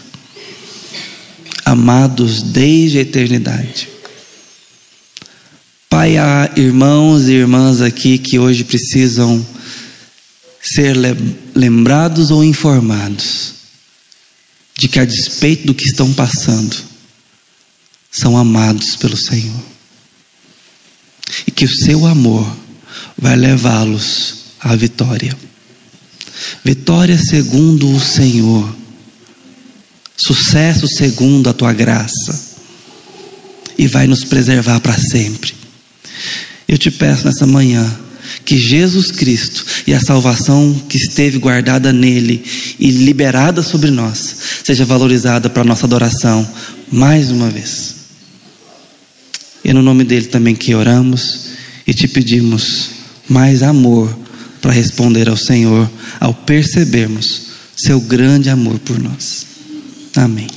amados 1.65 2.43
desde 2.43 2.99
a 2.99 3.01
eternidade. 3.01 3.89
Pai, 5.89 6.17
há 6.17 6.51
irmãos 6.56 7.28
e 7.28 7.32
irmãs 7.32 7.82
aqui 7.82 8.19
que 8.19 8.38
hoje 8.38 8.63
precisam 8.63 9.55
ser 10.76 10.96
lembrados 11.56 12.32
ou 12.32 12.44
informados 12.44 13.54
de 14.78 14.90
que, 14.90 15.00
a 15.00 15.06
despeito 15.06 15.68
do 15.68 15.74
que 15.74 15.86
estão 15.86 16.14
passando, 16.14 16.76
são 18.12 18.38
amados 18.38 18.98
pelo 18.98 19.16
Senhor. 19.16 19.64
E 21.48 21.52
que 21.52 21.66
o 21.66 21.76
seu 21.76 22.06
amor 22.06 22.46
vai 23.18 23.38
levá-los 23.38 24.36
à 24.60 24.76
vitória. 24.76 25.36
Vitória 26.64 27.18
segundo 27.18 27.90
o 27.90 28.00
Senhor. 28.00 28.76
Sucesso 30.18 30.88
segundo 30.88 31.50
a 31.50 31.54
tua 31.54 31.72
graça. 31.72 32.56
E 33.78 33.88
vai 33.88 34.08
nos 34.08 34.26
preservar 34.26 34.80
para 34.82 34.98
sempre. 34.98 35.54
Eu 36.68 36.78
te 36.78 36.92
peço 36.92 37.26
nessa 37.26 37.48
manhã 37.48 38.05
que 38.45 38.58
Jesus 38.58 39.12
Cristo 39.12 39.65
e 39.88 39.93
a 39.93 39.99
salvação 39.99 40.79
que 40.88 40.97
esteve 40.97 41.39
guardada 41.39 41.91
nele 41.91 42.43
e 42.79 42.91
liberada 42.91 43.63
sobre 43.63 43.89
nós 43.89 44.36
seja 44.63 44.86
valorizada 44.86 45.49
para 45.49 45.63
nossa 45.63 45.86
adoração 45.86 46.47
mais 46.91 47.31
uma 47.31 47.49
vez. 47.49 47.95
E 49.63 49.69
é 49.71 49.73
no 49.73 49.81
nome 49.81 50.03
dele 50.03 50.27
também 50.27 50.55
que 50.55 50.75
oramos 50.75 51.47
e 51.88 51.93
te 51.93 52.08
pedimos 52.08 52.89
mais 53.27 53.63
amor 53.63 54.15
para 54.62 54.71
responder 54.71 55.27
ao 55.27 55.38
Senhor 55.38 55.89
ao 56.19 56.34
percebermos 56.34 57.41
seu 57.75 57.99
grande 57.99 58.49
amor 58.49 58.79
por 58.79 58.99
nós. 58.99 59.45
Amém. 60.15 60.47